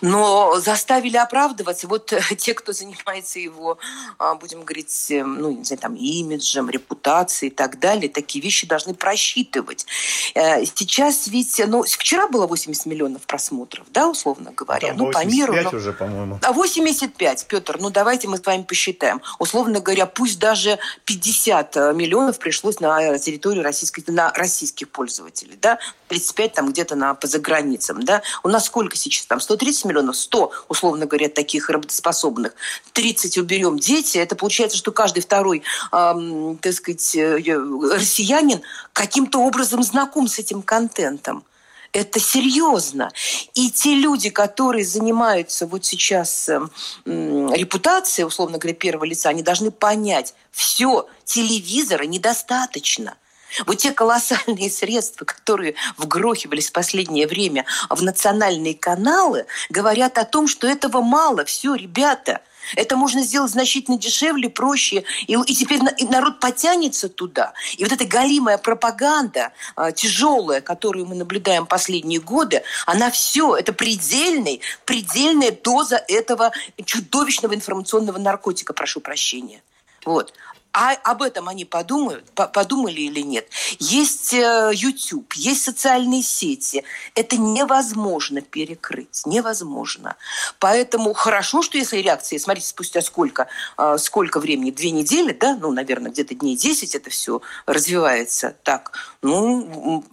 Но 0.00 0.58
заставили 0.60 1.16
оправдываться 1.16 1.86
вот 1.88 2.12
э, 2.12 2.20
те, 2.38 2.54
кто 2.54 2.72
занимается 2.72 3.38
его, 3.38 3.78
а, 4.18 4.34
будем 4.34 4.62
говорить, 4.62 5.10
э, 5.10 5.24
ну, 5.24 5.50
не 5.50 5.64
знаю, 5.64 5.80
там, 5.80 5.94
имиджем, 5.94 6.70
репутацией 6.70 7.50
и 7.50 7.54
так 7.54 7.78
далее, 7.78 8.08
такие 8.08 8.42
вещи 8.42 8.66
должны 8.66 8.94
просчитывать. 8.94 9.86
Э, 10.34 10.64
сейчас 10.64 11.26
ведь, 11.28 11.60
ну, 11.66 11.82
вчера 11.82 12.28
было 12.28 12.46
80 12.46 12.86
миллионов 12.86 13.22
просмотров, 13.22 13.86
да, 13.90 14.08
условно 14.08 14.52
говоря. 14.52 14.88
Там 14.88 14.98
ну, 14.98 15.10
по 15.10 15.24
миру. 15.24 15.54
Но... 15.54 15.70
уже, 15.70 15.92
по-моему. 15.92 16.38
А 16.42 16.52
85, 16.52 17.46
Петр, 17.46 17.78
ну, 17.78 17.90
давайте 17.90 18.28
мы 18.28 18.38
с 18.38 18.44
вами 18.44 18.62
посчитаем. 18.62 19.20
Условно 19.38 19.80
говоря, 19.80 20.06
пусть 20.06 20.38
даже 20.38 20.78
50 21.04 21.76
миллионов 21.94 22.38
пришлось 22.38 22.80
на 22.80 23.18
территорию 23.18 23.62
российской, 23.62 24.04
на 24.10 24.32
российских 24.32 24.88
пользователей, 24.88 25.58
да, 25.60 25.78
35 26.08 26.52
там 26.52 26.70
где-то 26.70 26.96
на, 26.96 27.14
по 27.14 27.26
заграницам, 27.26 28.02
да. 28.04 28.22
У 28.42 28.48
нас 28.48 28.66
сколько 28.66 28.96
сейчас 28.96 29.25
там? 29.28 29.40
130 29.40 29.84
миллионов, 29.86 30.16
100, 30.16 30.52
условно 30.68 31.06
говоря, 31.06 31.28
таких 31.28 31.70
работоспособных. 31.70 32.54
30 32.92 33.38
уберем 33.38 33.78
дети, 33.78 34.18
это 34.18 34.36
получается, 34.36 34.76
что 34.78 34.92
каждый 34.92 35.20
второй, 35.20 35.62
эм, 35.92 36.58
так 36.58 36.72
сказать, 36.72 37.16
э, 37.16 37.36
россиянин 37.36 38.62
каким-то 38.92 39.38
образом 39.40 39.82
знаком 39.82 40.28
с 40.28 40.38
этим 40.38 40.62
контентом. 40.62 41.44
Это 41.92 42.20
серьезно. 42.20 43.10
И 43.54 43.70
те 43.70 43.94
люди, 43.94 44.28
которые 44.28 44.84
занимаются 44.84 45.66
вот 45.66 45.84
сейчас 45.84 46.48
э, 46.48 46.60
репутацией, 47.04 48.26
условно 48.26 48.58
говоря, 48.58 48.76
первого 48.76 49.04
лица, 49.04 49.30
они 49.30 49.42
должны 49.42 49.70
понять, 49.70 50.34
все, 50.50 51.06
телевизора 51.24 52.04
недостаточно– 52.04 53.14
вот 53.66 53.78
те 53.78 53.92
колоссальные 53.92 54.70
средства, 54.70 55.24
которые 55.24 55.74
вгрохивались 55.96 56.68
в 56.68 56.72
последнее 56.72 57.26
время 57.26 57.64
в 57.88 58.02
национальные 58.02 58.74
каналы, 58.74 59.46
говорят 59.70 60.18
о 60.18 60.24
том, 60.24 60.48
что 60.48 60.66
этого 60.66 61.00
мало. 61.00 61.44
Все, 61.44 61.74
ребята, 61.74 62.40
это 62.74 62.96
можно 62.96 63.22
сделать 63.22 63.52
значительно 63.52 63.98
дешевле, 63.98 64.48
проще. 64.48 65.04
И, 65.26 65.34
и 65.34 65.54
теперь 65.54 65.80
народ 66.08 66.40
потянется 66.40 67.08
туда. 67.08 67.52
И 67.76 67.84
вот 67.84 67.92
эта 67.92 68.04
галимая 68.04 68.58
пропаганда, 68.58 69.52
э, 69.76 69.92
тяжелая, 69.94 70.60
которую 70.60 71.06
мы 71.06 71.14
наблюдаем 71.14 71.66
последние 71.66 72.20
годы, 72.20 72.62
она 72.86 73.10
все, 73.10 73.56
это 73.56 73.72
предельный, 73.72 74.60
предельная 74.84 75.52
доза 75.52 76.02
этого 76.08 76.50
чудовищного 76.84 77.54
информационного 77.54 78.18
наркотика, 78.18 78.72
прошу 78.72 79.00
прощения. 79.00 79.62
Вот. 80.04 80.32
А 80.78 80.92
об 81.04 81.22
этом 81.22 81.48
они 81.48 81.64
подумают, 81.64 82.30
подумали 82.34 83.00
или 83.00 83.20
нет? 83.20 83.48
Есть 83.78 84.34
э, 84.34 84.72
YouTube, 84.74 85.32
есть 85.32 85.62
социальные 85.62 86.22
сети. 86.22 86.84
Это 87.14 87.38
невозможно 87.38 88.42
перекрыть, 88.42 89.22
невозможно. 89.24 90.16
Поэтому 90.58 91.14
хорошо, 91.14 91.62
что 91.62 91.78
если 91.78 91.96
реакция, 91.96 92.38
смотрите, 92.38 92.68
спустя 92.68 93.00
сколько, 93.00 93.46
э, 93.78 93.96
сколько 93.98 94.38
времени, 94.38 94.70
две 94.70 94.90
недели, 94.90 95.32
да, 95.32 95.56
ну, 95.58 95.72
наверное, 95.72 96.10
где-то 96.10 96.34
дней 96.34 96.58
10 96.58 96.94
это 96.94 97.08
все 97.08 97.40
развивается 97.64 98.54
так. 98.62 98.92
Ну, 99.22 100.04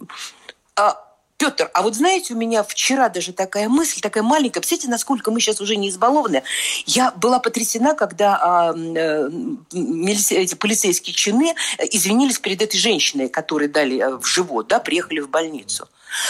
а 0.76 1.03
Петр, 1.36 1.68
а 1.74 1.82
вот 1.82 1.96
знаете, 1.96 2.32
у 2.34 2.36
меня 2.36 2.62
вчера 2.62 3.08
даже 3.08 3.32
такая 3.32 3.68
мысль, 3.68 4.00
такая 4.00 4.22
маленькая, 4.22 4.60
представляете, 4.60 4.88
насколько 4.88 5.32
мы 5.32 5.40
сейчас 5.40 5.60
уже 5.60 5.74
не 5.74 5.88
избалованы. 5.88 6.44
Я 6.86 7.10
была 7.10 7.40
потрясена, 7.40 7.94
когда 7.94 8.38
а, 8.40 8.74
э, 8.74 9.30
эти 9.72 10.54
полицейские 10.54 11.12
чины 11.12 11.54
извинились 11.90 12.38
перед 12.38 12.62
этой 12.62 12.78
женщиной, 12.78 13.28
которой 13.28 13.66
дали 13.66 13.98
э, 13.98 14.16
в 14.16 14.26
живот, 14.26 14.68
да, 14.68 14.78
приехали 14.78 15.18
в 15.18 15.28
больницу. 15.28 15.88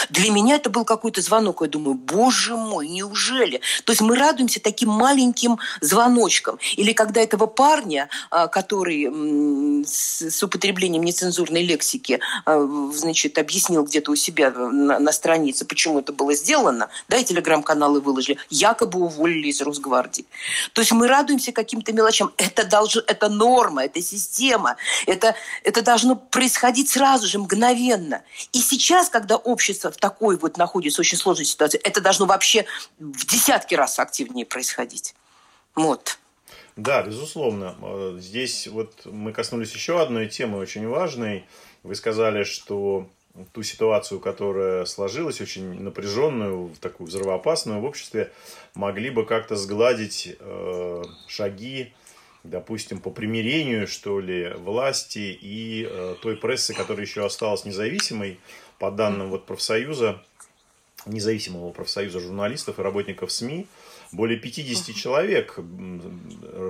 Для 0.09 0.31
меня 0.31 0.55
это 0.55 0.69
был 0.69 0.85
какой-то 0.85 1.21
звонок. 1.21 1.61
Я 1.61 1.67
думаю, 1.67 1.95
боже 1.95 2.55
мой, 2.55 2.87
неужели? 2.87 3.61
То 3.83 3.91
есть 3.91 4.01
мы 4.01 4.15
радуемся 4.15 4.59
таким 4.59 4.89
маленьким 4.89 5.59
звоночкам. 5.81 6.59
Или 6.75 6.93
когда 6.93 7.21
этого 7.21 7.45
парня, 7.45 8.09
а, 8.29 8.47
который 8.47 9.85
с 9.85 10.43
употреблением 10.43 11.03
нецензурной 11.03 11.63
лексики, 11.63 12.19
а, 12.45 12.67
значит, 12.93 13.37
объяснил 13.37 13.83
где-то 13.83 14.11
у 14.11 14.15
себя 14.15 14.51
на, 14.51 14.99
на 14.99 15.11
странице, 15.11 15.65
почему 15.65 15.99
это 15.99 16.13
было 16.13 16.35
сделано, 16.35 16.89
да, 17.07 17.17
и 17.17 17.23
телеграм-каналы 17.23 18.01
выложили, 18.01 18.37
якобы 18.49 18.99
уволили 18.99 19.47
из 19.47 19.61
Росгвардии. 19.61 20.25
То 20.73 20.81
есть 20.81 20.91
мы 20.91 21.07
радуемся 21.07 21.51
каким-то 21.51 21.93
мелочам. 21.93 22.31
Это, 22.37 22.65
должно, 22.65 23.01
это 23.07 23.29
норма, 23.29 23.85
это 23.85 24.01
система, 24.01 24.77
это, 25.05 25.35
это 25.63 25.81
должно 25.81 26.15
происходить 26.15 26.89
сразу 26.89 27.27
же, 27.27 27.39
мгновенно. 27.39 28.21
И 28.53 28.59
сейчас, 28.59 29.09
когда 29.09 29.35
общество 29.35 29.74
в 29.83 29.97
такой 29.97 30.37
вот 30.37 30.57
находится 30.57 31.01
очень 31.01 31.17
сложной 31.17 31.45
ситуации, 31.45 31.79
это 31.83 32.01
должно 32.01 32.25
вообще 32.25 32.65
в 32.99 33.25
десятки 33.25 33.75
раз 33.75 33.99
активнее 33.99 34.45
происходить. 34.45 35.15
Вот. 35.75 36.17
Да, 36.75 37.03
безусловно. 37.03 37.75
Э, 37.81 38.17
здесь 38.19 38.67
вот 38.67 39.05
мы 39.05 39.31
коснулись 39.31 39.73
еще 39.73 40.01
одной 40.01 40.27
темы 40.27 40.57
очень 40.57 40.87
важной. 40.87 41.45
Вы 41.83 41.95
сказали, 41.95 42.43
что 42.43 43.07
ту 43.51 43.63
ситуацию, 43.63 44.19
которая 44.19 44.85
сложилась, 44.85 45.41
очень 45.41 45.81
напряженную, 45.81 46.71
такую 46.81 47.07
взрывоопасную 47.07 47.81
в 47.81 47.85
обществе, 47.85 48.31
могли 48.73 49.09
бы 49.09 49.25
как-то 49.25 49.55
сгладить 49.55 50.35
э, 50.39 51.03
шаги, 51.27 51.93
допустим, 52.43 52.99
по 52.99 53.09
примирению, 53.09 53.87
что 53.87 54.19
ли, 54.19 54.53
власти 54.57 55.37
и 55.39 55.87
э, 55.89 56.15
той 56.21 56.37
прессы, 56.37 56.73
которая 56.73 57.05
еще 57.05 57.25
осталась 57.25 57.65
независимой, 57.65 58.39
по 58.79 58.91
данным 58.91 59.29
вот 59.29 59.45
профсоюза, 59.45 60.21
независимого 61.05 61.71
профсоюза 61.71 62.19
журналистов 62.19 62.79
и 62.79 62.81
работников 62.81 63.31
СМИ, 63.31 63.67
более 64.11 64.37
50 64.37 64.95
человек, 64.95 65.59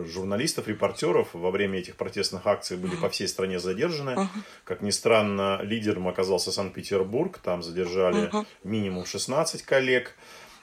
журналистов, 0.08 0.68
репортеров 0.68 1.30
во 1.34 1.52
время 1.52 1.80
этих 1.80 1.96
протестных 1.96 2.48
акций 2.48 2.78
были 2.78 2.96
по 2.96 3.10
всей 3.10 3.28
стране 3.28 3.60
задержаны. 3.60 4.30
Как 4.64 4.82
ни 4.82 4.90
странно, 4.90 5.60
лидером 5.62 6.08
оказался 6.08 6.52
Санкт-Петербург. 6.52 7.38
Там 7.40 7.62
задержали 7.62 8.32
минимум 8.64 9.06
16 9.06 9.62
коллег. 9.64 10.16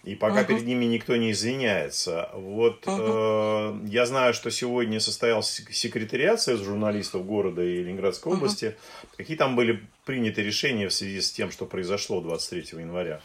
И 0.04 0.16
пока 0.16 0.42
uh 0.42 0.46
перед 0.46 0.66
ними 0.66 0.84
никто 0.84 1.14
не 1.14 1.30
извиняется. 1.30 2.28
Вот 2.34 2.86
uh 2.86 3.84
э, 3.84 3.86
я 3.86 4.04
знаю, 4.04 4.34
что 4.34 4.50
сегодня 4.50 4.98
состоялся 4.98 5.62
секретариат 5.70 6.40
Союза 6.40 6.64
журналистов 6.64 7.24
города 7.24 7.62
и 7.62 7.84
Ленинградской 7.84 8.32
uh 8.32 8.36
области. 8.36 8.76
Какие 9.16 9.36
там 9.36 9.54
были 9.54 9.86
приняты 10.04 10.42
решения 10.42 10.88
в 10.88 10.94
связи 10.94 11.20
с 11.20 11.32
тем, 11.32 11.50
что 11.50 11.66
произошло 11.66 12.20
23 12.20 12.80
января? 12.80 13.20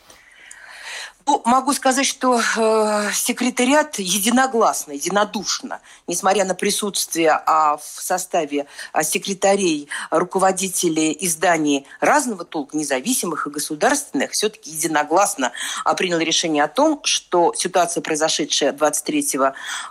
Ну, 1.27 1.41
могу 1.43 1.73
сказать, 1.73 2.05
что 2.05 2.39
э, 2.39 3.11
секретариат 3.13 3.99
единогласно, 3.99 4.93
единодушно, 4.93 5.81
несмотря 6.07 6.45
на 6.45 6.55
присутствие 6.55 7.31
а, 7.31 7.75
в 7.75 7.83
составе 7.83 8.65
а, 8.93 9.03
секретарей, 9.03 9.89
руководителей 10.09 11.17
изданий 11.19 11.85
разного 11.99 12.45
толка, 12.45 12.77
независимых 12.77 13.45
и 13.45 13.49
государственных, 13.49 14.31
все-таки 14.31 14.69
единогласно 14.69 15.51
а, 15.83 15.95
принял 15.95 16.19
решение 16.19 16.63
о 16.63 16.69
том, 16.69 17.01
что 17.03 17.53
ситуация, 17.53 18.01
произошедшая 18.01 18.71
23 18.71 19.27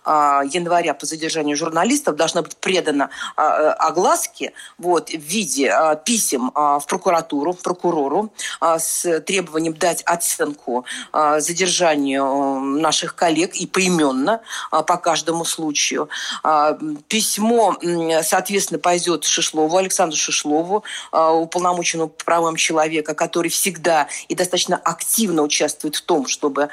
а, 0.06 0.42
января 0.42 0.94
по 0.94 1.04
задержанию 1.04 1.54
журналистов, 1.54 2.16
должна 2.16 2.40
быть 2.40 2.56
предана 2.56 3.10
а, 3.36 3.74
огласке 3.74 4.54
вот, 4.78 5.10
в 5.10 5.18
виде 5.18 5.68
а, 5.68 5.96
писем 5.96 6.50
а, 6.54 6.78
в 6.78 6.86
прокуратуру, 6.86 7.52
прокурору 7.52 8.32
а, 8.58 8.78
с 8.78 9.20
требованием 9.20 9.74
дать 9.74 10.02
оценку 10.04 10.86
а, 11.12 11.25
задержанию 11.40 12.24
э, 12.24 12.60
наших 12.80 13.14
коллег 13.14 13.54
и 13.56 13.66
поименно 13.66 14.40
а, 14.70 14.82
по 14.82 14.96
каждому 14.96 15.44
случаю. 15.44 16.08
А, 16.42 16.78
письмо, 17.08 17.76
соответственно, 18.22 18.78
пойдет 18.78 19.24
Шишлову, 19.24 19.76
Александру 19.76 20.16
Шишлову, 20.16 20.84
а, 21.12 21.32
уполномоченному 21.32 22.08
правам 22.08 22.56
человека, 22.56 23.14
который 23.14 23.50
всегда 23.50 24.08
и 24.28 24.34
достаточно 24.34 24.76
активно 24.76 25.42
участвует 25.42 25.96
в 25.96 26.02
том, 26.02 26.26
чтобы 26.26 26.68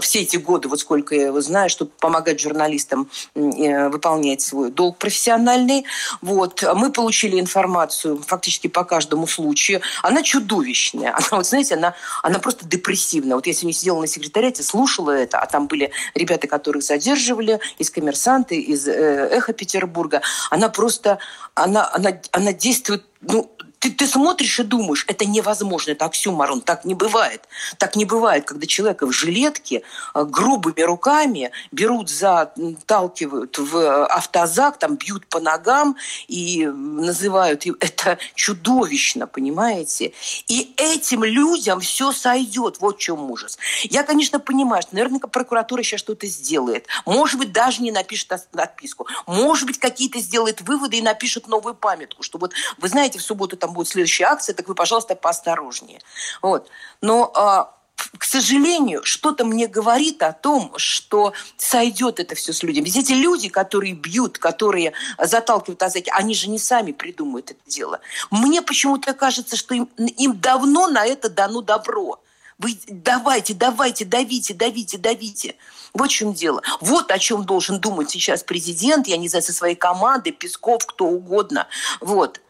все 0.00 0.20
эти 0.20 0.36
годы, 0.36 0.68
вот 0.68 0.80
сколько 0.80 1.14
я 1.14 1.26
его 1.26 1.40
знаю, 1.40 1.70
чтобы 1.70 1.90
помогать 2.00 2.40
журналистам 2.40 3.10
э, 3.34 3.88
выполнять 3.88 4.40
свой 4.40 4.70
долг 4.70 4.98
профессиональный. 4.98 5.84
Вот. 6.20 6.64
Мы 6.74 6.92
получили 6.92 7.40
информацию 7.40 8.20
фактически 8.26 8.68
по 8.68 8.84
каждому 8.84 9.26
случаю. 9.26 9.80
Она 10.02 10.22
чудовищная. 10.22 11.14
Она, 11.16 11.26
вот 11.32 11.46
знаете, 11.46 11.74
она, 11.74 11.94
она 12.22 12.38
просто 12.38 12.66
депрессивная. 12.66 13.36
Вот 13.36 13.46
я 13.46 13.52
сегодня 13.52 13.72
сидела 13.72 13.93
сидела 13.94 14.00
на 14.00 14.06
секретариате, 14.06 14.62
слушала 14.62 15.10
это, 15.10 15.38
а 15.38 15.46
там 15.46 15.66
были 15.66 15.90
ребята, 16.14 16.46
которых 16.46 16.82
задерживали 16.82 17.60
из 17.78 17.90
«Коммерсанты», 17.90 18.56
из 18.56 18.88
э, 18.88 19.28
«Эхо 19.30 19.52
Петербурга». 19.52 20.20
Она 20.50 20.68
просто, 20.68 21.18
она, 21.54 21.88
она, 21.92 22.20
она 22.32 22.52
действует, 22.52 23.04
ну, 23.20 23.50
ты, 23.84 23.90
ты 23.90 24.06
смотришь 24.06 24.60
и 24.60 24.62
думаешь, 24.62 25.04
это 25.08 25.26
невозможно, 25.26 25.90
это 25.90 26.06
оксюмарон, 26.06 26.62
так 26.62 26.86
не 26.86 26.94
бывает. 26.94 27.42
Так 27.76 27.96
не 27.96 28.06
бывает, 28.06 28.46
когда 28.46 28.66
человека 28.66 29.06
в 29.06 29.12
жилетке 29.12 29.82
э, 30.14 30.24
грубыми 30.24 30.80
руками 30.80 31.50
берут, 31.70 32.08
заталкивают 32.08 33.58
в 33.58 34.06
автозак, 34.06 34.78
там 34.78 34.96
бьют 34.96 35.26
по 35.26 35.38
ногам 35.38 35.96
и 36.28 36.66
называют 36.66 37.66
это 37.66 38.18
чудовищно, 38.34 39.26
понимаете? 39.26 40.12
И 40.48 40.72
этим 40.78 41.22
людям 41.22 41.80
все 41.80 42.12
сойдет, 42.12 42.78
вот 42.80 42.96
в 42.96 43.00
чем 43.00 43.30
ужас. 43.30 43.58
Я, 43.82 44.02
конечно, 44.02 44.40
понимаю, 44.40 44.82
что, 44.82 44.94
наверное, 44.94 45.20
прокуратура 45.20 45.82
сейчас 45.82 46.00
что-то 46.00 46.26
сделает. 46.26 46.86
Может 47.04 47.38
быть, 47.38 47.52
даже 47.52 47.82
не 47.82 47.92
напишет 47.92 48.32
отписку. 48.32 49.06
Может 49.26 49.66
быть, 49.66 49.78
какие-то 49.78 50.20
сделает 50.20 50.62
выводы 50.62 50.96
и 50.96 51.02
напишет 51.02 51.48
новую 51.48 51.74
памятку, 51.74 52.22
что 52.22 52.38
вот, 52.38 52.54
вы 52.78 52.88
знаете, 52.88 53.18
в 53.18 53.22
субботу 53.22 53.58
там 53.58 53.73
будет 53.74 53.88
следующая 53.88 54.24
акция, 54.24 54.54
так 54.54 54.68
вы, 54.68 54.74
пожалуйста, 54.74 55.14
поосторожнее. 55.14 56.00
Вот. 56.40 56.70
Но 57.00 57.30
а, 57.34 57.74
к 58.18 58.24
сожалению, 58.24 59.04
что-то 59.04 59.44
мне 59.44 59.66
говорит 59.66 60.22
о 60.22 60.32
том, 60.32 60.72
что 60.76 61.32
сойдет 61.56 62.20
это 62.20 62.34
все 62.34 62.52
с 62.52 62.62
людьми. 62.62 62.84
Ведь 62.84 62.96
эти 62.96 63.12
люди, 63.12 63.48
которые 63.48 63.94
бьют, 63.94 64.38
которые 64.38 64.92
заталкивают 65.18 65.82
азаки, 65.82 66.10
они 66.14 66.34
же 66.34 66.48
не 66.48 66.58
сами 66.58 66.92
придумают 66.92 67.50
это 67.50 67.60
дело. 67.66 68.00
Мне 68.30 68.62
почему-то 68.62 69.14
кажется, 69.14 69.56
что 69.56 69.74
им, 69.74 69.84
им 69.96 70.38
давно 70.38 70.86
на 70.86 71.06
это 71.06 71.28
дано 71.28 71.60
добро. 71.60 72.20
Вы 72.58 72.78
давайте, 72.86 73.52
давайте, 73.52 74.04
давите, 74.04 74.54
давите, 74.54 74.96
давите. 74.96 75.56
Вот 75.92 76.10
в 76.10 76.12
чем 76.12 76.34
дело. 76.34 76.62
Вот 76.80 77.10
о 77.10 77.18
чем 77.18 77.44
должен 77.44 77.80
думать 77.80 78.10
сейчас 78.10 78.44
президент, 78.44 79.08
я 79.08 79.16
не 79.16 79.28
знаю, 79.28 79.42
со 79.42 79.52
своей 79.52 79.74
командой, 79.74 80.30
Песков, 80.30 80.86
кто 80.86 81.06
угодно. 81.06 81.66
Вот 82.00 82.40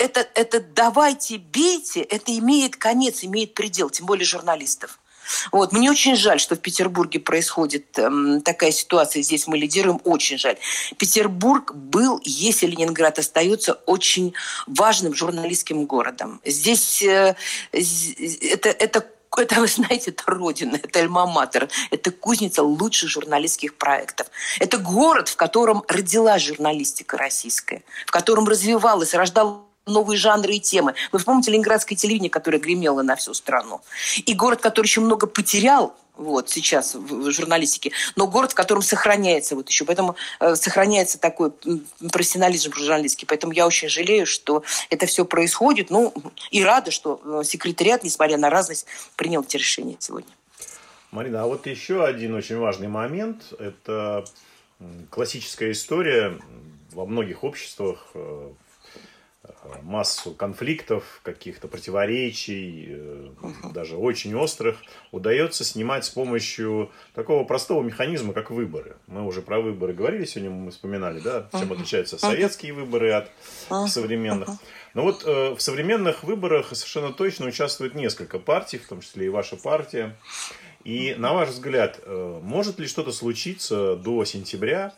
это, 0.00 0.26
это 0.34 0.60
давайте, 0.60 1.38
бейте, 1.38 2.00
это 2.00 2.36
имеет 2.38 2.76
конец, 2.76 3.22
имеет 3.22 3.54
предел, 3.54 3.90
тем 3.90 4.06
более 4.06 4.24
журналистов. 4.24 4.98
Вот. 5.52 5.72
Мне 5.72 5.90
очень 5.90 6.16
жаль, 6.16 6.40
что 6.40 6.56
в 6.56 6.60
Петербурге 6.60 7.20
происходит 7.20 7.96
эм, 7.98 8.40
такая 8.40 8.72
ситуация. 8.72 9.22
Здесь 9.22 9.46
мы 9.46 9.58
лидируем. 9.58 10.00
Очень 10.04 10.38
жаль. 10.38 10.56
Петербург 10.98 11.72
был, 11.74 12.20
если 12.24 12.66
Ленинград 12.66 13.18
остается, 13.18 13.74
очень 13.86 14.34
важным 14.66 15.14
журналистским 15.14 15.84
городом. 15.84 16.40
Здесь 16.44 17.02
э, 17.02 17.36
это, 17.72 18.70
это 18.70 19.06
это, 19.38 19.60
вы 19.60 19.68
знаете, 19.68 20.10
это 20.10 20.24
родина, 20.26 20.76
это 20.82 20.98
альма-матер, 20.98 21.68
это 21.92 22.10
кузница 22.10 22.64
лучших 22.64 23.08
журналистских 23.08 23.76
проектов. 23.76 24.26
Это 24.58 24.76
город, 24.78 25.28
в 25.28 25.36
котором 25.36 25.84
родилась 25.86 26.42
журналистика 26.42 27.16
российская, 27.16 27.84
в 28.06 28.10
котором 28.10 28.48
развивалась, 28.48 29.14
рождалась 29.14 29.69
новые 29.86 30.18
жанры 30.18 30.54
и 30.54 30.60
темы. 30.60 30.94
Вы 31.12 31.18
вспомните 31.18 31.50
ленинградское 31.50 31.96
телевидение, 31.96 32.30
которое 32.30 32.58
гремело 32.58 33.02
на 33.02 33.16
всю 33.16 33.34
страну. 33.34 33.80
И 34.26 34.34
город, 34.34 34.60
который 34.60 34.86
еще 34.86 35.00
много 35.00 35.26
потерял, 35.26 35.94
вот 36.20 36.50
сейчас 36.50 36.94
в 36.94 37.30
журналистике, 37.30 37.92
но 38.14 38.26
город, 38.26 38.52
в 38.52 38.54
котором 38.54 38.82
сохраняется 38.82 39.56
вот 39.56 39.68
еще, 39.70 39.86
поэтому 39.86 40.16
э, 40.38 40.54
сохраняется 40.54 41.18
такой 41.18 41.50
профессионализм 42.12 42.72
журналистский, 42.74 43.26
поэтому 43.26 43.54
я 43.54 43.66
очень 43.66 43.88
жалею, 43.88 44.26
что 44.26 44.62
это 44.90 45.06
все 45.06 45.24
происходит, 45.24 45.88
ну 45.90 46.12
и 46.50 46.62
рада, 46.62 46.90
что 46.90 47.20
э, 47.24 47.44
секретариат, 47.44 48.04
несмотря 48.04 48.36
на 48.36 48.50
разность, 48.50 48.86
принял 49.16 49.42
эти 49.42 49.56
решения 49.56 49.96
сегодня. 49.98 50.30
Марина, 51.10 51.42
а 51.42 51.46
вот 51.46 51.66
еще 51.66 52.04
один 52.04 52.34
очень 52.34 52.58
важный 52.58 52.88
момент, 52.88 53.54
это 53.58 54.24
классическая 55.10 55.72
история 55.72 56.38
во 56.92 57.06
многих 57.06 57.44
обществах, 57.44 58.06
э, 58.14 58.50
массу 59.82 60.32
конфликтов, 60.32 61.20
каких-то 61.22 61.68
противоречий, 61.68 62.88
uh-huh. 62.88 63.72
даже 63.72 63.96
очень 63.96 64.34
острых, 64.34 64.78
удается 65.10 65.64
снимать 65.64 66.04
с 66.04 66.10
помощью 66.10 66.90
такого 67.14 67.44
простого 67.44 67.82
механизма, 67.82 68.32
как 68.32 68.50
выборы. 68.50 68.96
Мы 69.06 69.24
уже 69.24 69.42
про 69.42 69.60
выборы 69.60 69.92
говорили, 69.92 70.24
сегодня 70.24 70.50
мы 70.50 70.70
вспоминали, 70.70 71.20
да, 71.20 71.48
чем 71.58 71.72
отличаются 71.72 72.18
советские 72.18 72.72
выборы 72.72 73.12
от 73.12 73.30
uh-huh. 73.68 73.86
современных. 73.86 74.48
Но 74.94 75.02
вот 75.02 75.22
э, 75.24 75.54
в 75.54 75.60
современных 75.60 76.24
выборах 76.24 76.74
совершенно 76.74 77.12
точно 77.12 77.46
участвует 77.46 77.94
несколько 77.94 78.38
партий, 78.38 78.78
в 78.78 78.88
том 78.88 79.00
числе 79.00 79.26
и 79.26 79.28
ваша 79.28 79.56
партия. 79.56 80.16
И 80.84 81.14
на 81.16 81.34
ваш 81.34 81.50
взгляд, 81.50 82.00
э, 82.02 82.40
может 82.42 82.78
ли 82.78 82.86
что-то 82.86 83.12
случиться 83.12 83.96
до 83.96 84.24
сентября, 84.24 84.94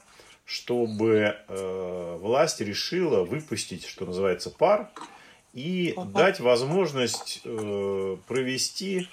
чтобы 0.52 1.34
э, 1.48 2.16
власть 2.20 2.60
решила 2.60 3.24
выпустить, 3.24 3.86
что 3.86 4.04
называется, 4.04 4.50
пар 4.50 4.90
и 5.54 5.94
угу. 5.96 6.10
дать 6.10 6.40
возможность 6.40 7.40
э, 7.44 8.16
провести 8.26 9.08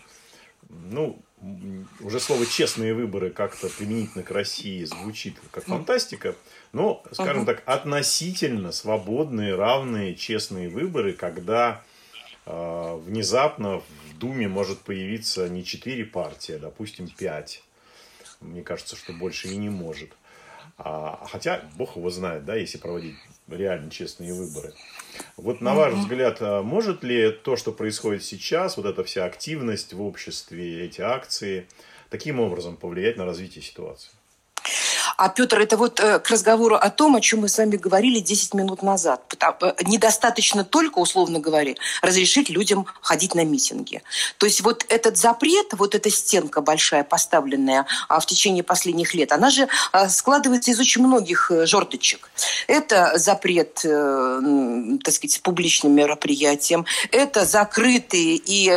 ну, 0.70 1.18
уже 2.02 2.20
слово 2.20 2.46
«честные 2.46 2.94
выборы» 2.94 3.30
как-то 3.30 3.70
применительно 3.70 4.24
к 4.24 4.32
России 4.32 4.84
звучит 4.84 5.38
как 5.52 5.64
фантастика, 5.66 6.36
но, 6.74 7.02
скажем 7.14 7.46
так, 7.46 7.64
относительно 7.66 8.74
свободные, 8.74 9.56
равные, 9.56 10.16
честные 10.16 10.68
выборы, 10.68 11.14
когда 11.14 11.82
э, 12.46 13.00
внезапно 13.06 13.80
в 13.80 14.18
Думе 14.18 14.50
может 14.50 14.80
появиться 14.80 15.48
не 15.48 15.64
четыре 15.64 16.04
партии, 16.04 16.56
а, 16.56 16.60
допустим, 16.60 17.08
пять. 17.08 17.64
Мне 18.42 18.62
кажется, 18.62 18.98
что 18.98 19.14
больше 19.14 19.48
и 19.48 19.56
не 19.56 19.70
может. 19.70 20.12
А, 20.82 21.26
хотя, 21.30 21.62
бог 21.76 21.98
его 21.98 22.10
знает, 22.10 22.46
да, 22.46 22.56
если 22.56 22.78
проводить 22.78 23.16
реально 23.50 23.92
честные 23.92 24.34
выборы. 24.34 24.74
Вот 25.36 25.60
на 25.60 25.74
ваш 25.74 25.94
взгляд, 25.94 26.38
а 26.40 26.64
может 26.64 27.04
ли 27.04 27.32
то, 27.32 27.58
что 27.58 27.74
происходит 27.74 28.24
сейчас, 28.24 28.78
вот 28.78 28.86
эта 28.86 29.04
вся 29.04 29.26
активность 29.26 29.94
в 29.94 30.02
обществе, 30.02 30.86
эти 30.86 31.02
акции, 31.02 31.68
таким 32.10 32.40
образом 32.40 32.78
повлиять 32.78 33.18
на 33.18 33.26
развитие 33.26 33.62
ситуации? 33.62 34.12
А, 35.22 35.28
Петр, 35.28 35.60
это 35.60 35.76
вот 35.76 36.00
э, 36.00 36.20
к 36.20 36.30
разговору 36.30 36.78
о 36.78 36.90
том, 36.90 37.14
о 37.18 37.20
чем 37.20 37.42
мы 37.42 37.50
с 37.50 37.58
вами 37.58 37.76
говорили 37.76 38.22
10 38.22 38.54
минут 38.54 38.82
назад. 38.82 39.22
Э, 39.62 39.74
недостаточно 39.86 40.64
только, 40.64 41.00
условно 41.00 41.40
говоря, 41.40 41.74
разрешить 42.02 42.50
людям 42.50 42.86
ходить 43.02 43.36
на 43.36 43.44
митинги. 43.44 44.02
То 44.38 44.46
есть 44.46 44.62
вот 44.62 44.86
этот 44.88 45.18
запрет, 45.18 45.74
вот 45.74 45.94
эта 45.94 46.10
стенка 46.10 46.62
большая, 46.62 47.04
поставленная 47.04 47.86
а, 48.08 48.22
в 48.22 48.26
течение 48.28 48.64
последних 48.64 49.14
лет, 49.14 49.34
она 49.34 49.50
же 49.50 49.68
а, 49.92 50.08
складывается 50.08 50.72
из 50.72 50.80
очень 50.80 51.06
многих 51.06 51.52
э, 51.52 51.66
жердочек. 51.66 52.32
Это 52.68 53.18
запрет, 53.18 53.74
так 53.74 55.14
сказать, 55.14 55.42
публичным 55.42 55.92
мероприятием, 55.94 56.86
это 57.12 57.44
закрытые 57.44 58.36
и 58.38 58.70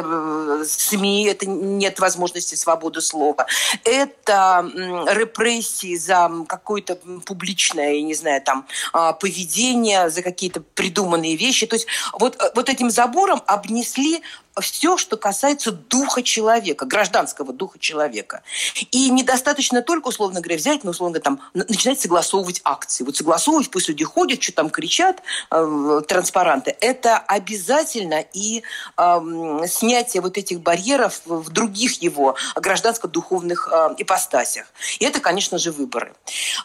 СМИ, 0.67 1.27
это 1.27 1.47
нет 1.47 2.01
возможности 2.01 2.57
свободы 2.57 3.01
слова, 3.01 3.47
это 3.85 4.69
репрессии 5.07 5.95
за 5.97 6.32
какое-то 6.47 6.99
публичное, 7.27 7.95
я 7.95 8.03
не 8.03 8.15
знаю, 8.15 8.43
там, 8.43 8.67
а, 8.93 9.13
поведение, 9.13 10.11
за 10.11 10.23
какие-то 10.23 10.61
придуманные 10.61 11.37
вещи. 11.37 11.67
То 11.67 11.77
есть 11.77 11.87
вот, 12.19 12.37
э, 12.41 12.51
вот 12.55 12.69
этим 12.69 12.91
забором 12.91 13.43
обнесли 13.47 14.23
все, 14.61 14.99
что 14.99 15.17
касается 15.17 15.73
духа 15.73 16.23
человека, 16.23 16.85
гражданского 16.85 17.53
духа 17.53 17.79
человека. 17.79 18.43
И 18.91 19.11
недостаточно 19.11 19.83
только, 19.83 20.09
условно 20.09 20.41
говоря, 20.41 20.59
взять, 20.59 20.85
ну, 20.85 20.91
условно 20.91 21.19
говоря, 21.19 21.39
там, 21.39 21.67
начинать 21.69 22.01
согласовывать 22.01 22.61
акции. 22.65 23.05
Вот 23.05 23.17
согласовывать, 23.17 23.71
пусть 23.71 23.89
люди 23.89 24.05
ходят, 24.05 24.43
что 24.43 24.53
там 24.53 24.71
кричат, 24.71 25.23
э, 25.51 26.03
транспаранты. 26.07 26.77
Это 26.81 27.19
обязательно 27.19 28.25
и 28.33 28.63
э, 28.97 29.67
снятие 29.69 30.21
вот 30.21 30.37
этих 30.37 30.61
барьеров 30.61 31.23
в 31.25 31.51
других 31.51 32.03
его 32.03 32.37
гражданско-духовных 32.55 33.69
э, 33.73 33.95
ипостасях. 33.99 34.67
И 34.99 35.05
это, 35.05 35.21
конечно 35.21 35.59
же, 35.59 35.73
выборы. 35.73 36.15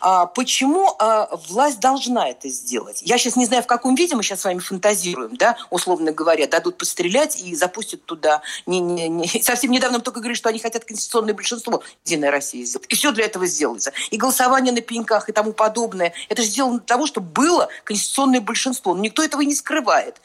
А 0.02 0.26
почему 0.26 0.96
э, 1.00 1.28
власть 1.50 1.80
должна 1.80 2.30
это 2.30 2.50
сделать? 2.50 3.02
Я 3.02 3.18
сейчас 3.18 3.38
не 3.38 3.46
знаю, 3.46 3.64
в 3.64 3.68
каком 3.68 3.96
виде 3.96 4.16
мы 4.16 4.24
сейчас 4.24 4.42
с 4.42 4.46
вами 4.46 4.60
фантазируем, 4.60 5.38
да, 5.38 5.58
условно 5.70 6.12
говоря, 6.12 6.48
дадут 6.48 6.78
пострелять 6.78 7.40
и 7.40 7.56
запустить 7.56 7.77
запустят 7.78 8.06
туда. 8.06 8.42
Не, 8.66 8.80
не, 8.80 9.08
не. 9.08 9.28
Совсем 9.42 9.72
недавно 9.72 10.00
только 10.00 10.20
говорили, 10.20 10.38
что 10.38 10.50
они 10.50 10.60
хотят 10.60 10.86
конституционное 10.86 11.34
большинство 11.34 11.84
Единой 12.06 12.30
России 12.30 12.64
сделать. 12.64 12.88
И 12.90 12.96
все 12.96 13.12
для 13.12 13.26
этого 13.26 13.46
сделается. 13.46 13.94
И 14.10 14.18
голосование 14.18 14.74
на 14.74 14.82
пеньках 14.82 15.30
и 15.30 15.32
тому 15.32 15.54
подобное. 15.54 16.14
Это 16.30 16.42
же 16.42 16.48
сделано 16.48 16.80
для 16.80 16.86
того, 16.86 17.06
чтобы 17.06 17.28
было 17.28 17.70
конституционное 17.84 18.42
большинство. 18.42 18.96
Но 18.96 19.02
никто 19.02 19.24
этого 19.24 19.42
не 19.42 19.56
скрывает. 19.56 20.20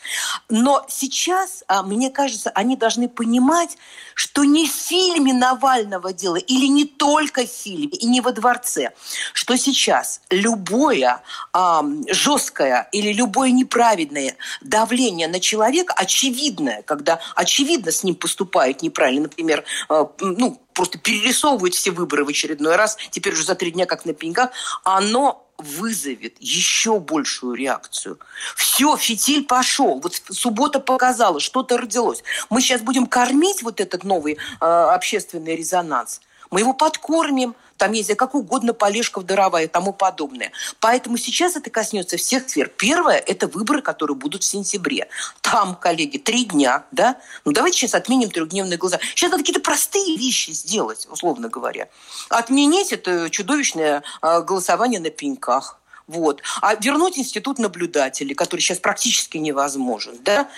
Но 0.49 0.85
сейчас, 0.89 1.65
а, 1.67 1.83
мне 1.83 2.11
кажется, 2.11 2.51
они 2.51 2.77
должны 2.77 3.09
понимать, 3.09 3.77
что 4.15 4.45
не 4.45 4.69
в 4.69 4.73
фильме 4.73 5.33
Навального 5.33 6.13
дело, 6.13 6.37
или 6.37 6.67
не 6.67 6.85
только 6.85 7.47
в 7.47 7.51
фильме, 7.51 7.97
и 7.99 8.07
не 8.07 8.21
во 8.21 8.33
дворце, 8.33 8.93
что 9.33 9.57
сейчас 9.57 10.21
любое 10.31 11.23
а, 11.53 11.85
жесткое 12.09 12.89
или 12.93 13.13
любое 13.13 13.51
неправедное 13.51 14.37
давление 14.61 15.29
на 15.29 15.41
человека, 15.41 15.95
очевидное, 15.97 16.83
когда 16.83 17.21
очевидно 17.43 17.93
с 17.93 18.03
ним 18.03 18.15
поступают 18.15 18.83
неправильно, 18.83 19.23
например, 19.23 19.65
а, 19.89 20.11
ну, 20.21 20.61
просто 20.73 20.99
перерисовывают 20.99 21.75
все 21.75 21.91
выборы 21.91 22.25
в 22.25 22.29
очередной 22.29 22.77
раз, 22.77 22.97
теперь 23.11 23.35
уже 23.35 23.45
за 23.45 23.55
три 23.55 23.71
дня 23.71 23.87
как 23.87 24.05
на 24.05 24.15
пеньках, 24.15 24.51
оно 24.85 25.47
вызовет 25.59 26.37
еще 26.41 26.99
большую 26.99 27.55
реакцию. 27.55 28.19
Все, 28.57 28.97
фитиль 28.97 29.45
пошел. 29.45 30.01
Вот 30.01 30.21
суббота 30.31 30.81
показала, 30.81 31.41
что-то 31.41 31.79
родилось. 31.79 32.25
Мы 32.51 32.61
сейчас 32.61 32.81
будем 32.81 33.07
кормить 33.07 33.63
вот 33.63 33.81
этот 33.81 34.03
новый 34.03 34.35
э, 34.35 34.65
общественный 34.65 35.55
резонанс. 35.55 36.21
Мы 36.53 36.61
его 36.61 36.75
подкормим, 36.75 37.57
там 37.79 37.93
есть 37.93 38.15
как 38.15 38.37
угодно 38.37 38.75
Полешков, 38.75 39.25
Даровая 39.25 39.65
и 39.65 39.67
тому 39.67 39.93
подобное. 39.93 40.53
Поэтому 40.79 41.17
сейчас 41.17 41.57
это 41.57 41.71
коснется 41.71 42.17
всех 42.17 42.49
сфер. 42.49 42.69
Первое– 42.69 43.17
это 43.27 43.49
выборы, 43.49 43.83
которые 43.83 44.17
будут 44.17 44.45
в 44.45 44.47
сентябре. 44.47 45.09
Там, 45.41 45.75
коллеги, 45.75 46.19
три 46.19 46.45
дня, 46.45 46.85
да? 46.93 47.17
Ну, 47.45 47.53
давайте 47.53 47.79
сейчас 47.79 47.95
отменим 47.95 48.31
трехдневные 48.31 48.77
глаза. 48.77 49.01
Сейчас 49.17 49.31
надо 49.33 49.43
какие-то 49.43 49.63
простые 49.63 50.17
вещи 50.17 50.51
сделать, 50.51 51.09
условно 51.11 51.49
говоря. 51.49 51.89
Отменить 52.29 52.93
это 52.93 53.31
чудовищное 53.31 54.05
а, 54.21 54.43
голосование 54.43 55.01
на 55.01 55.11
пеньках. 55.11 55.81
Вот. 56.07 56.43
А 56.61 56.75
вернуть 56.75 57.19
институт 57.19 57.59
наблюдателей, 57.59 58.35
который 58.35 58.61
сейчас 58.61 58.79
практически 58.79 59.39
невозможен. 59.39 60.19
Да? 60.23 60.49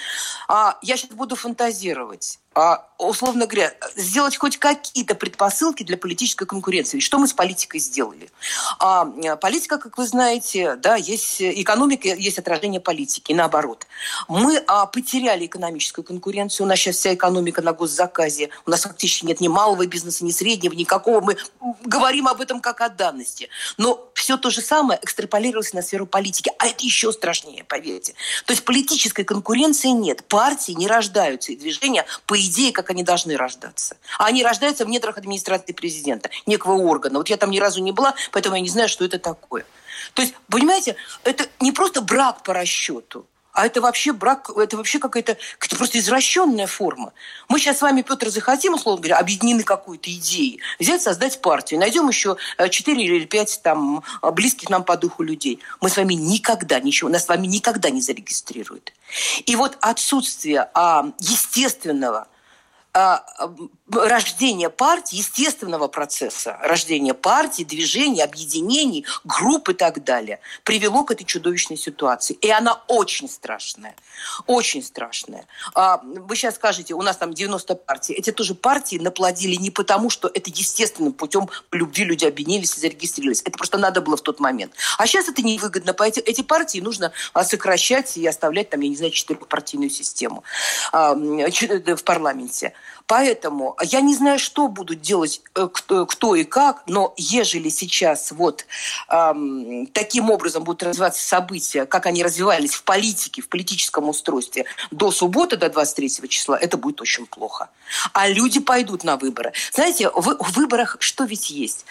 А 0.48 0.78
я 0.83 0.96
сейчас 0.96 1.12
буду 1.12 1.37
фантазировать. 1.37 2.38
А, 2.54 2.86
условно 2.98 3.46
говоря, 3.46 3.74
сделать 3.96 4.36
хоть 4.36 4.58
какие-то 4.58 5.16
предпосылки 5.16 5.82
для 5.82 5.96
политической 5.96 6.46
конкуренции. 6.46 7.00
Что 7.00 7.18
мы 7.18 7.26
с 7.26 7.32
политикой 7.32 7.80
сделали? 7.80 8.30
А, 8.78 9.06
политика, 9.36 9.78
как 9.78 9.98
вы 9.98 10.06
знаете, 10.06 10.76
да, 10.76 10.94
есть 10.94 11.42
экономика, 11.42 12.08
есть 12.08 12.38
отражение 12.38 12.80
политики, 12.80 13.32
и 13.32 13.34
наоборот. 13.34 13.86
Мы 14.28 14.62
а, 14.68 14.86
потеряли 14.86 15.46
экономическую 15.46 16.04
конкуренцию, 16.04 16.66
у 16.66 16.68
нас 16.68 16.78
сейчас 16.78 16.96
вся 16.96 17.14
экономика 17.14 17.60
на 17.60 17.72
госзаказе, 17.72 18.50
у 18.66 18.70
нас 18.70 18.82
фактически 18.82 19.26
нет 19.26 19.40
ни 19.40 19.48
малого 19.48 19.86
бизнеса, 19.86 20.24
ни 20.24 20.30
среднего, 20.30 20.74
никакого. 20.74 21.20
Мы 21.20 21.36
говорим 21.84 22.28
об 22.28 22.40
этом 22.40 22.60
как 22.60 22.80
о 22.80 22.88
данности. 22.88 23.48
Но 23.78 24.08
все 24.14 24.36
то 24.36 24.50
же 24.50 24.60
самое 24.60 25.00
экстраполировалось 25.02 25.72
на 25.72 25.82
сферу 25.82 26.06
политики, 26.06 26.52
а 26.58 26.68
это 26.68 26.84
еще 26.84 27.12
страшнее, 27.12 27.64
поверьте. 27.64 28.14
То 28.46 28.52
есть 28.52 28.64
политической 28.64 29.24
конкуренции 29.24 29.88
нет, 29.88 30.24
партии 30.28 30.72
не 30.72 30.86
рождаются, 30.86 31.50
и 31.50 31.56
движения 31.56 32.06
по 32.26 32.43
идее, 32.44 32.72
как 32.72 32.90
они 32.90 33.02
должны 33.02 33.37
рождаться. 33.37 33.96
А 34.18 34.26
они 34.26 34.42
рождаются 34.42 34.85
в 34.85 34.88
недрах 34.88 35.18
администрации 35.18 35.72
президента, 35.72 36.30
некого 36.46 36.74
органа. 36.74 37.18
Вот 37.18 37.28
я 37.28 37.37
там 37.37 37.50
ни 37.50 37.59
разу 37.59 37.83
не 37.83 37.92
была, 37.92 38.14
поэтому 38.33 38.57
я 38.57 38.62
не 38.62 38.68
знаю, 38.68 38.88
что 38.88 39.04
это 39.04 39.18
такое. 39.18 39.64
То 40.14 40.22
есть, 40.22 40.35
понимаете, 40.48 40.96
это 41.24 41.46
не 41.61 41.72
просто 41.72 42.00
брак 42.00 42.42
по 42.42 42.52
расчету, 42.52 43.26
а 43.54 43.66
это 43.66 43.80
вообще 43.80 44.12
брак, 44.12 44.50
это 44.57 44.76
вообще 44.76 44.98
какая-то 44.98 45.37
какая 45.59 45.78
просто 45.78 46.00
извращенная 46.00 46.66
форма. 46.66 47.12
Мы 47.48 47.61
сейчас 47.61 47.78
с 47.78 47.83
вами, 47.83 48.02
Петр, 48.02 48.28
захотим, 48.28 48.74
условно 48.74 49.00
говоря, 49.00 49.18
объединены 49.18 49.62
какой-то 49.62 50.12
идеей, 50.12 50.61
взять, 50.80 51.02
создать 51.02 51.40
партию, 51.40 51.78
найдем 51.78 52.09
еще 52.09 52.37
4 52.68 53.00
э, 53.00 53.04
или 53.04 53.24
5 53.24 53.61
там, 53.62 54.02
близких 54.33 54.70
нам 54.70 54.83
по 54.83 54.96
духу 54.96 55.22
людей. 55.22 55.61
Мы 55.80 55.88
с 55.88 55.96
вами 55.96 56.14
никогда 56.14 56.80
ничего, 56.80 57.09
нас 57.09 57.26
с 57.26 57.28
вами 57.28 57.46
никогда 57.46 57.90
не 57.90 58.02
зарегистрируют. 58.02 58.92
И 59.46 59.54
вот 59.54 59.78
отсутствие 59.80 60.68
а, 60.74 61.12
естественного 61.20 62.26
рождения 63.90 64.70
партии, 64.70 65.16
естественного 65.16 65.88
процесса 65.88 66.57
рождения 66.62 67.12
партии, 67.12 67.64
движений, 67.64 68.22
объединений, 68.22 69.04
групп 69.24 69.68
и 69.68 69.74
так 69.74 70.04
далее, 70.04 70.38
привело 70.62 71.04
к 71.04 71.11
этой 71.11 71.24
чудовищной 71.24 71.76
ситуации. 71.76 72.35
И 72.35 72.50
она 72.50 72.83
очень 72.87 73.28
страшная. 73.28 73.96
Очень 74.46 74.83
страшная. 74.83 75.46
А, 75.74 76.00
вы 76.04 76.37
сейчас 76.37 76.54
скажете, 76.54 76.94
у 76.94 77.02
нас 77.02 77.16
там 77.16 77.35
90 77.35 77.74
партий. 77.74 78.14
Эти 78.14 78.30
тоже 78.30 78.54
партии 78.54 78.96
наплодили 78.96 79.57
не 79.57 79.70
потому, 79.70 80.09
что 80.09 80.30
это 80.33 80.50
естественным 80.50 81.12
путем 81.12 81.48
любви 81.72 82.04
люди 82.04 82.24
объединились 82.24 82.76
и 82.76 82.80
зарегистрировались. 82.80 83.42
Это 83.42 83.59
просто 83.59 83.76
надо 83.76 84.02
было 84.02 84.16
в 84.16 84.22
тот 84.22 84.38
момент. 84.38 84.72
А 84.98 85.07
сейчас 85.09 85.28
это 85.28 85.42
невыгодно. 85.42 85.94
По 85.94 86.04
эти, 86.04 86.42
партии 86.42 86.78
нужно 86.78 87.12
а, 87.33 87.44
сокращать 87.44 88.16
и 88.16 88.26
оставлять 88.26 88.70
там, 88.70 88.80
я 88.80 88.88
не 88.88 88.96
знаю, 88.96 89.11
четырехпартийную 89.11 89.90
систему 89.90 90.44
в 90.92 92.02
парламенте. 92.04 92.72
Поэтому 93.07 93.77
я 93.83 94.01
не 94.01 94.14
знаю, 94.14 94.38
что 94.38 94.68
будут 94.68 95.01
делать 95.01 95.42
э, 95.55 95.68
кто, 95.73 96.07
кто 96.07 96.35
и 96.35 96.44
как, 96.44 96.85
но 96.87 97.12
ежели 97.16 97.68
сейчас 97.68 98.33
вот 98.33 98.66
эм, 99.09 99.87
таким 99.88 100.31
образом 100.31 100.64
будут 100.64 100.83
развиваться 100.83 101.23
события, 101.23 101.85
как 101.85 102.07
они 102.07 102.23
развивались 102.23 102.75
в 102.75 102.83
политике, 102.85 103.42
в 103.42 103.49
политическом 103.49 104.09
устройстве 104.09 104.64
до 104.90 105.11
субботы, 105.11 105.57
до 105.57 105.68
23 105.68 106.29
числа, 106.29 106.59
это 106.59 106.79
будет 106.79 107.01
очень 107.01 107.27
плохо. 107.27 107.68
А 108.12 108.29
люди 108.29 108.61
пойдут 108.61 109.05
на 109.05 109.16
выборы. 109.16 109.53
Знаете, 109.73 110.09
в, 110.09 110.37
в 110.42 110.53
выборах 110.57 110.97
что 111.01 111.25
ведь 111.25 111.51
есть? 111.51 111.85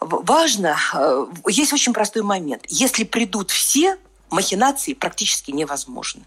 Важно, 0.00 0.76
э, 0.94 1.26
есть 1.48 1.72
очень 1.72 1.92
простой 1.92 2.22
момент. 2.22 2.64
Если 2.68 3.04
придут 3.04 3.50
все, 3.50 3.98
махинации 4.30 4.94
практически 4.94 5.50
невозможны. 5.50 6.24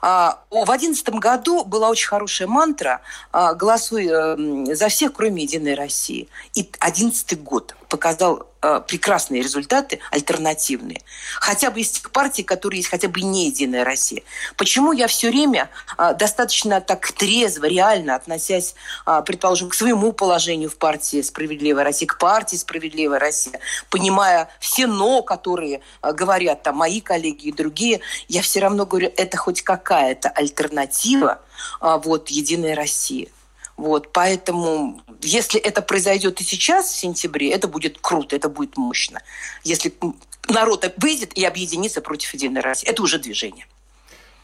А, 0.00 0.40
в 0.50 0.64
2011 0.64 1.08
году 1.10 1.64
была 1.64 1.88
очень 1.90 2.08
хорошая 2.08 2.48
мантра 2.48 3.00
а, 3.32 3.54
«Голосуй 3.54 4.08
э, 4.10 4.74
за 4.74 4.88
всех, 4.88 5.12
кроме 5.12 5.42
«Единой 5.42 5.74
России». 5.74 6.28
И 6.54 6.62
2011 6.62 7.42
год 7.42 7.74
показал 7.90 8.46
э, 8.62 8.80
прекрасные 8.86 9.42
результаты, 9.42 9.98
альтернативные. 10.10 11.02
Хотя 11.40 11.70
бы 11.70 11.80
из 11.80 11.90
тех 11.90 12.10
партий, 12.12 12.42
которые 12.42 12.78
есть, 12.78 12.88
хотя 12.88 13.08
бы 13.08 13.20
не 13.20 13.46
«Единая 13.46 13.84
Россия». 13.84 14.22
Почему 14.56 14.92
я 14.92 15.08
все 15.08 15.28
время 15.28 15.68
э, 15.98 16.14
достаточно 16.14 16.80
так 16.80 17.12
трезво, 17.12 17.66
реально 17.66 18.14
относясь, 18.14 18.74
э, 19.06 19.22
предположим, 19.26 19.68
к 19.68 19.74
своему 19.74 20.12
положению 20.12 20.70
в 20.70 20.76
партии 20.76 21.20
«Справедливая 21.20 21.84
Россия», 21.84 22.08
к 22.08 22.16
партии 22.16 22.56
«Справедливая 22.56 23.18
Россия», 23.18 23.60
понимая 23.90 24.48
все 24.60 24.86
«но», 24.86 25.22
которые 25.22 25.82
э, 26.02 26.12
говорят 26.12 26.62
там 26.62 26.76
мои 26.76 27.00
коллеги 27.00 27.48
и 27.48 27.52
другие, 27.52 28.00
я 28.28 28.40
все 28.40 28.60
равно 28.60 28.86
говорю, 28.86 29.12
это 29.16 29.36
хоть 29.36 29.62
какая-то 29.62 30.30
альтернатива 30.30 31.40
э, 31.82 32.00
вот 32.02 32.28
«Единой 32.28 32.74
России». 32.74 33.30
Вот, 33.80 34.12
поэтому, 34.12 35.00
если 35.22 35.58
это 35.58 35.80
произойдет 35.80 36.38
и 36.42 36.44
сейчас, 36.44 36.90
в 36.90 36.96
сентябре, 36.96 37.50
это 37.50 37.66
будет 37.66 37.96
круто, 37.98 38.36
это 38.36 38.50
будет 38.50 38.76
мощно. 38.76 39.22
Если 39.64 39.94
народ 40.50 40.92
выйдет 40.98 41.32
и 41.32 41.42
объединится 41.46 42.02
против 42.02 42.34
Единой 42.34 42.60
России, 42.60 42.86
это 42.86 43.02
уже 43.02 43.18
движение. 43.18 43.66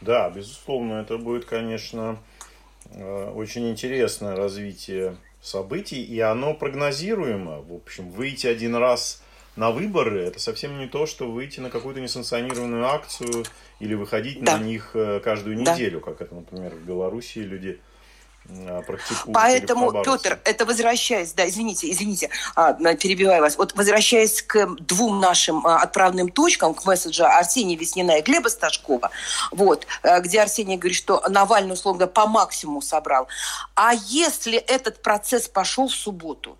Да, 0.01 0.31
безусловно, 0.31 1.01
это 1.01 1.19
будет, 1.19 1.45
конечно, 1.45 2.17
э, 2.85 3.31
очень 3.35 3.69
интересное 3.69 4.35
развитие 4.35 5.17
событий, 5.39 6.03
и 6.03 6.19
оно 6.19 6.55
прогнозируемо. 6.55 7.61
В 7.61 7.75
общем, 7.75 8.09
выйти 8.09 8.47
один 8.47 8.75
раз 8.75 9.21
на 9.55 9.69
выборы, 9.69 10.23
это 10.23 10.39
совсем 10.39 10.79
не 10.79 10.87
то, 10.87 11.05
что 11.05 11.29
выйти 11.29 11.59
на 11.59 11.69
какую-то 11.69 12.01
несанкционированную 12.01 12.87
акцию 12.87 13.45
или 13.79 13.93
выходить 13.93 14.43
да. 14.43 14.57
на 14.57 14.63
них 14.63 14.95
э, 14.95 15.19
каждую 15.19 15.59
неделю, 15.59 15.99
да. 15.99 16.05
как 16.11 16.21
это, 16.21 16.33
например, 16.33 16.73
в 16.73 16.83
Беларуси 16.83 17.37
люди 17.37 17.79
практикуют. 18.85 19.33
Поэтому, 19.33 20.03
Петр, 20.03 20.39
это 20.43 20.65
возвращаясь, 20.65 21.33
да, 21.33 21.47
извините, 21.47 21.91
извините, 21.91 22.29
а, 22.55 22.73
перебиваю 22.73 23.41
вас. 23.41 23.57
Вот 23.57 23.75
возвращаясь 23.75 24.41
к 24.41 24.67
двум 24.79 25.19
нашим 25.19 25.65
а, 25.65 25.81
отправным 25.81 26.29
точкам, 26.29 26.73
к 26.73 26.85
месседжу 26.85 27.25
Арсения 27.25 27.77
Веснина 27.77 28.17
и 28.17 28.21
Глеба 28.21 28.49
Сташкова, 28.49 29.11
вот, 29.51 29.87
где 30.19 30.41
Арсений 30.41 30.77
говорит, 30.77 30.97
что 30.97 31.23
Навальный, 31.27 31.73
условно, 31.73 32.07
по 32.07 32.27
максимуму 32.27 32.81
собрал. 32.81 33.27
А 33.75 33.93
если 33.93 34.57
этот 34.57 35.01
процесс 35.01 35.47
пошел 35.47 35.87
в 35.87 35.93
субботу, 35.93 36.57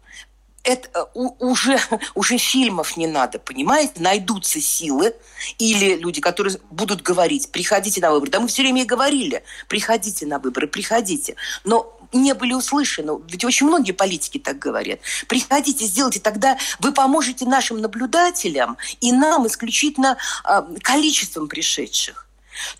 это 0.68 1.10
э, 1.16 1.20
уже, 1.40 1.80
уже 2.16 2.38
фильмов 2.38 2.98
не 2.98 3.08
надо, 3.08 3.40
понимаете? 3.40 3.94
Найдутся 3.98 4.62
силы 4.62 5.16
или 5.58 5.96
люди, 5.96 6.22
которые 6.22 6.58
будут 6.70 7.02
говорить, 7.02 7.52
приходите 7.52 8.02
на 8.02 8.12
выборы. 8.12 8.32
Да 8.32 8.40
мы 8.40 8.48
все 8.48 8.62
время 8.62 8.84
и 8.84 8.86
говорили, 8.86 9.44
приходите 9.68 10.26
на 10.26 10.40
выборы, 10.40 10.68
приходите. 10.68 11.36
Но 11.64 11.98
не 12.14 12.34
были 12.34 12.54
услышаны. 12.54 13.14
Ведь 13.30 13.46
очень 13.46 13.68
многие 13.68 13.94
политики 13.94 14.38
так 14.38 14.60
говорят. 14.60 15.00
Приходите, 15.28 15.86
сделайте, 15.86 16.20
тогда 16.20 16.58
вы 16.80 16.92
поможете 16.92 17.46
нашим 17.46 17.82
наблюдателям 17.82 18.78
и 19.00 19.12
нам 19.12 19.48
исключительно 19.48 20.18
э, 20.44 20.64
количеством 20.82 21.48
пришедших. 21.48 22.27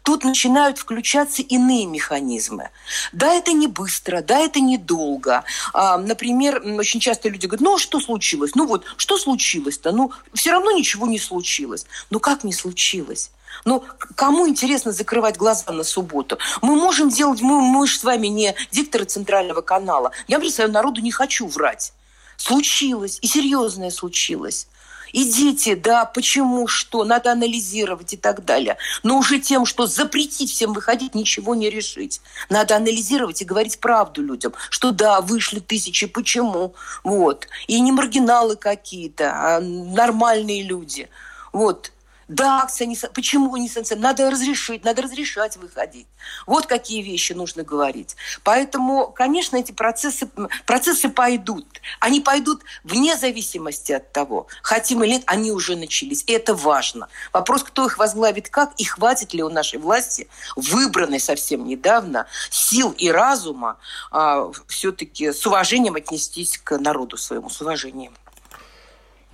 Тут 0.04 0.24
начинают 0.24 0.78
включаться 0.78 1.42
иные 1.42 1.86
механизмы. 1.86 2.70
Да, 3.12 3.34
это 3.34 3.54
не 3.54 3.68
быстро, 3.68 4.22
да, 4.22 4.40
это 4.40 4.60
недолго. 4.60 5.44
А, 5.74 5.98
например, 5.98 6.62
очень 6.78 7.00
часто 7.00 7.30
люди 7.30 7.46
говорят, 7.46 7.62
ну, 7.62 7.76
а 7.76 7.80
что 7.80 8.00
случилось? 8.00 8.56
Ну 8.56 8.68
вот, 8.68 8.86
что 8.98 9.18
случилось-то? 9.18 9.92
Ну, 9.92 10.12
все 10.34 10.52
равно 10.52 10.72
ничего 10.72 11.08
не 11.08 11.20
случилось. 11.20 11.86
Ну, 12.10 12.20
как 12.20 12.44
не 12.44 12.54
случилось? 12.54 13.32
Ну, 13.66 13.84
кому 14.16 14.48
интересно 14.48 14.92
закрывать 14.92 15.38
глаза 15.38 15.72
на 15.72 15.84
субботу? 15.84 16.38
Мы 16.62 16.76
можем 16.76 17.10
делать, 17.10 17.42
мы, 17.42 17.62
мы 17.62 17.88
же 17.88 17.98
с 17.98 18.04
вами 18.04 18.28
не 18.28 18.56
дикторы 18.72 19.06
центрального 19.06 19.62
канала. 19.62 20.12
Я, 20.28 20.40
представляю, 20.40 20.74
народу 20.74 21.02
не 21.02 21.12
хочу 21.12 21.48
врать. 21.48 21.94
Случилось, 22.38 23.18
и 23.22 23.28
серьезное 23.28 23.90
случилось. 23.90 24.68
Идите, 25.14 25.76
да, 25.76 26.06
почему, 26.06 26.68
что, 26.68 27.04
надо 27.04 27.32
анализировать 27.32 28.14
и 28.14 28.18
так 28.18 28.46
далее. 28.46 28.78
Но 29.04 29.18
уже 29.18 29.40
тем, 29.40 29.66
что 29.66 29.88
запретить 29.88 30.52
всем 30.52 30.74
выходить, 30.74 31.16
ничего 31.16 31.56
не 31.56 31.70
решить. 31.70 32.22
Надо 32.50 32.76
анализировать 32.76 33.42
и 33.42 33.46
говорить 33.46 33.80
правду 33.80 34.22
людям, 34.22 34.54
что 34.70 34.92
да, 34.92 35.22
вышли 35.22 35.60
тысячи, 35.60 36.08
почему, 36.08 36.74
вот. 37.04 37.48
И 37.68 37.80
не 37.80 37.92
маргиналы 37.92 38.56
какие-то, 38.56 39.32
а 39.34 39.60
нормальные 39.60 40.64
люди. 40.64 41.10
Вот, 41.54 41.92
да, 42.28 42.64
акция 42.64 42.88
не... 42.88 42.98
Почему 43.14 43.56
не 43.56 43.70
санкция? 43.70 43.98
Надо 43.98 44.30
разрешить, 44.30 44.84
надо 44.84 45.02
разрешать 45.02 45.56
выходить. 45.56 46.08
Вот 46.46 46.66
какие 46.66 47.02
вещи 47.02 47.32
нужно 47.32 47.64
говорить. 47.64 48.18
Поэтому, 48.44 49.08
конечно, 49.08 49.56
эти 49.56 49.72
процессы, 49.72 50.30
процессы 50.66 51.08
пойдут. 51.08 51.66
Они 52.02 52.20
пойдут 52.20 52.64
вне 52.84 53.16
зависимости 53.16 53.94
от 53.94 54.12
того, 54.12 54.48
хотим 54.62 55.04
или 55.04 55.12
нет, 55.12 55.24
они 55.26 55.52
уже 55.52 55.78
начались. 55.78 56.24
И 56.28 56.34
это 56.34 56.54
важно. 56.54 57.08
Вопрос, 57.32 57.64
кто 57.64 57.86
их 57.86 57.98
возглавит 57.98 58.50
как, 58.50 58.74
и 58.78 58.84
хватит 58.84 59.34
ли 59.34 59.42
у 59.42 59.50
нашей 59.50 59.80
власти, 59.80 60.28
выбранной 60.58 61.22
совсем 61.22 61.66
недавно, 61.66 62.28
сил 62.50 62.92
и 62.92 63.10
разума 63.10 63.78
а, 64.12 64.52
все-таки 64.68 65.32
с 65.32 65.46
уважением 65.48 65.96
отнестись 65.96 66.58
к 66.58 66.78
народу 66.78 67.16
своему, 67.16 67.50
с 67.50 67.62
уважением. 67.62 68.14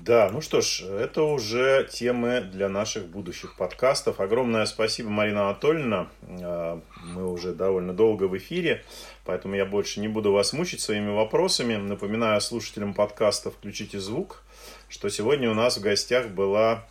Да, 0.05 0.29
ну 0.33 0.41
что 0.41 0.59
ж, 0.59 0.81
это 0.81 1.23
уже 1.23 1.87
темы 1.89 2.41
для 2.41 2.67
наших 2.67 3.07
будущих 3.07 3.55
подкастов. 3.55 4.19
Огромное 4.19 4.65
спасибо, 4.65 5.09
Марина 5.09 5.43
Анатольевна. 5.43 6.09
А, 6.41 6.81
мы 7.05 7.31
уже 7.31 7.53
довольно 7.53 7.93
долго 7.93 8.25
в 8.25 8.37
эфире, 8.37 8.83
поэтому 9.23 9.55
я 9.55 9.65
больше 9.65 10.01
не 10.01 10.09
буду 10.09 10.33
вас 10.33 10.51
мучить 10.51 10.81
своими 10.81 11.09
вопросами. 11.09 11.77
Напоминаю 11.77 12.41
слушателям 12.41 12.93
подкаста 12.93 13.49
«Включите 13.49 13.97
звук», 13.97 14.43
что 14.89 15.07
сегодня 15.07 15.49
у 15.49 15.53
нас 15.53 15.77
в 15.77 15.81
гостях 15.81 16.27
была 16.27 16.85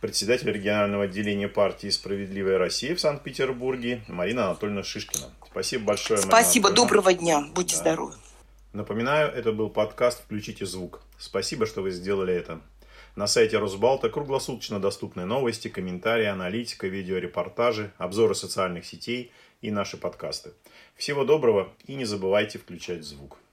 председатель 0.00 0.50
регионального 0.50 1.04
отделения 1.04 1.46
партии 1.46 1.88
«Справедливая 1.88 2.58
Россия» 2.58 2.96
в 2.96 3.00
Санкт-Петербурге 3.00 4.02
Марина 4.08 4.46
Анатольевна 4.46 4.82
Шишкина. 4.82 5.26
Спасибо 5.48 5.84
большое, 5.84 6.18
Спасибо, 6.18 6.72
доброго 6.72 7.14
дня, 7.14 7.44
будьте 7.54 7.76
да. 7.76 7.82
здоровы. 7.82 8.14
Напоминаю, 8.76 9.32
это 9.32 9.52
был 9.52 9.70
подкаст 9.70 10.22
«Включите 10.22 10.66
звук». 10.66 11.00
Спасибо, 11.16 11.64
что 11.64 11.80
вы 11.80 11.90
сделали 11.90 12.34
это. 12.34 12.60
На 13.14 13.26
сайте 13.26 13.56
Росбалта 13.56 14.10
круглосуточно 14.10 14.78
доступны 14.78 15.24
новости, 15.24 15.68
комментарии, 15.68 16.26
аналитика, 16.26 16.86
видеорепортажи, 16.86 17.94
обзоры 17.96 18.34
социальных 18.34 18.84
сетей 18.84 19.32
и 19.62 19.70
наши 19.70 19.96
подкасты. 19.96 20.52
Всего 20.94 21.24
доброго 21.24 21.72
и 21.86 21.94
не 21.94 22.04
забывайте 22.04 22.58
включать 22.58 23.02
звук. 23.02 23.38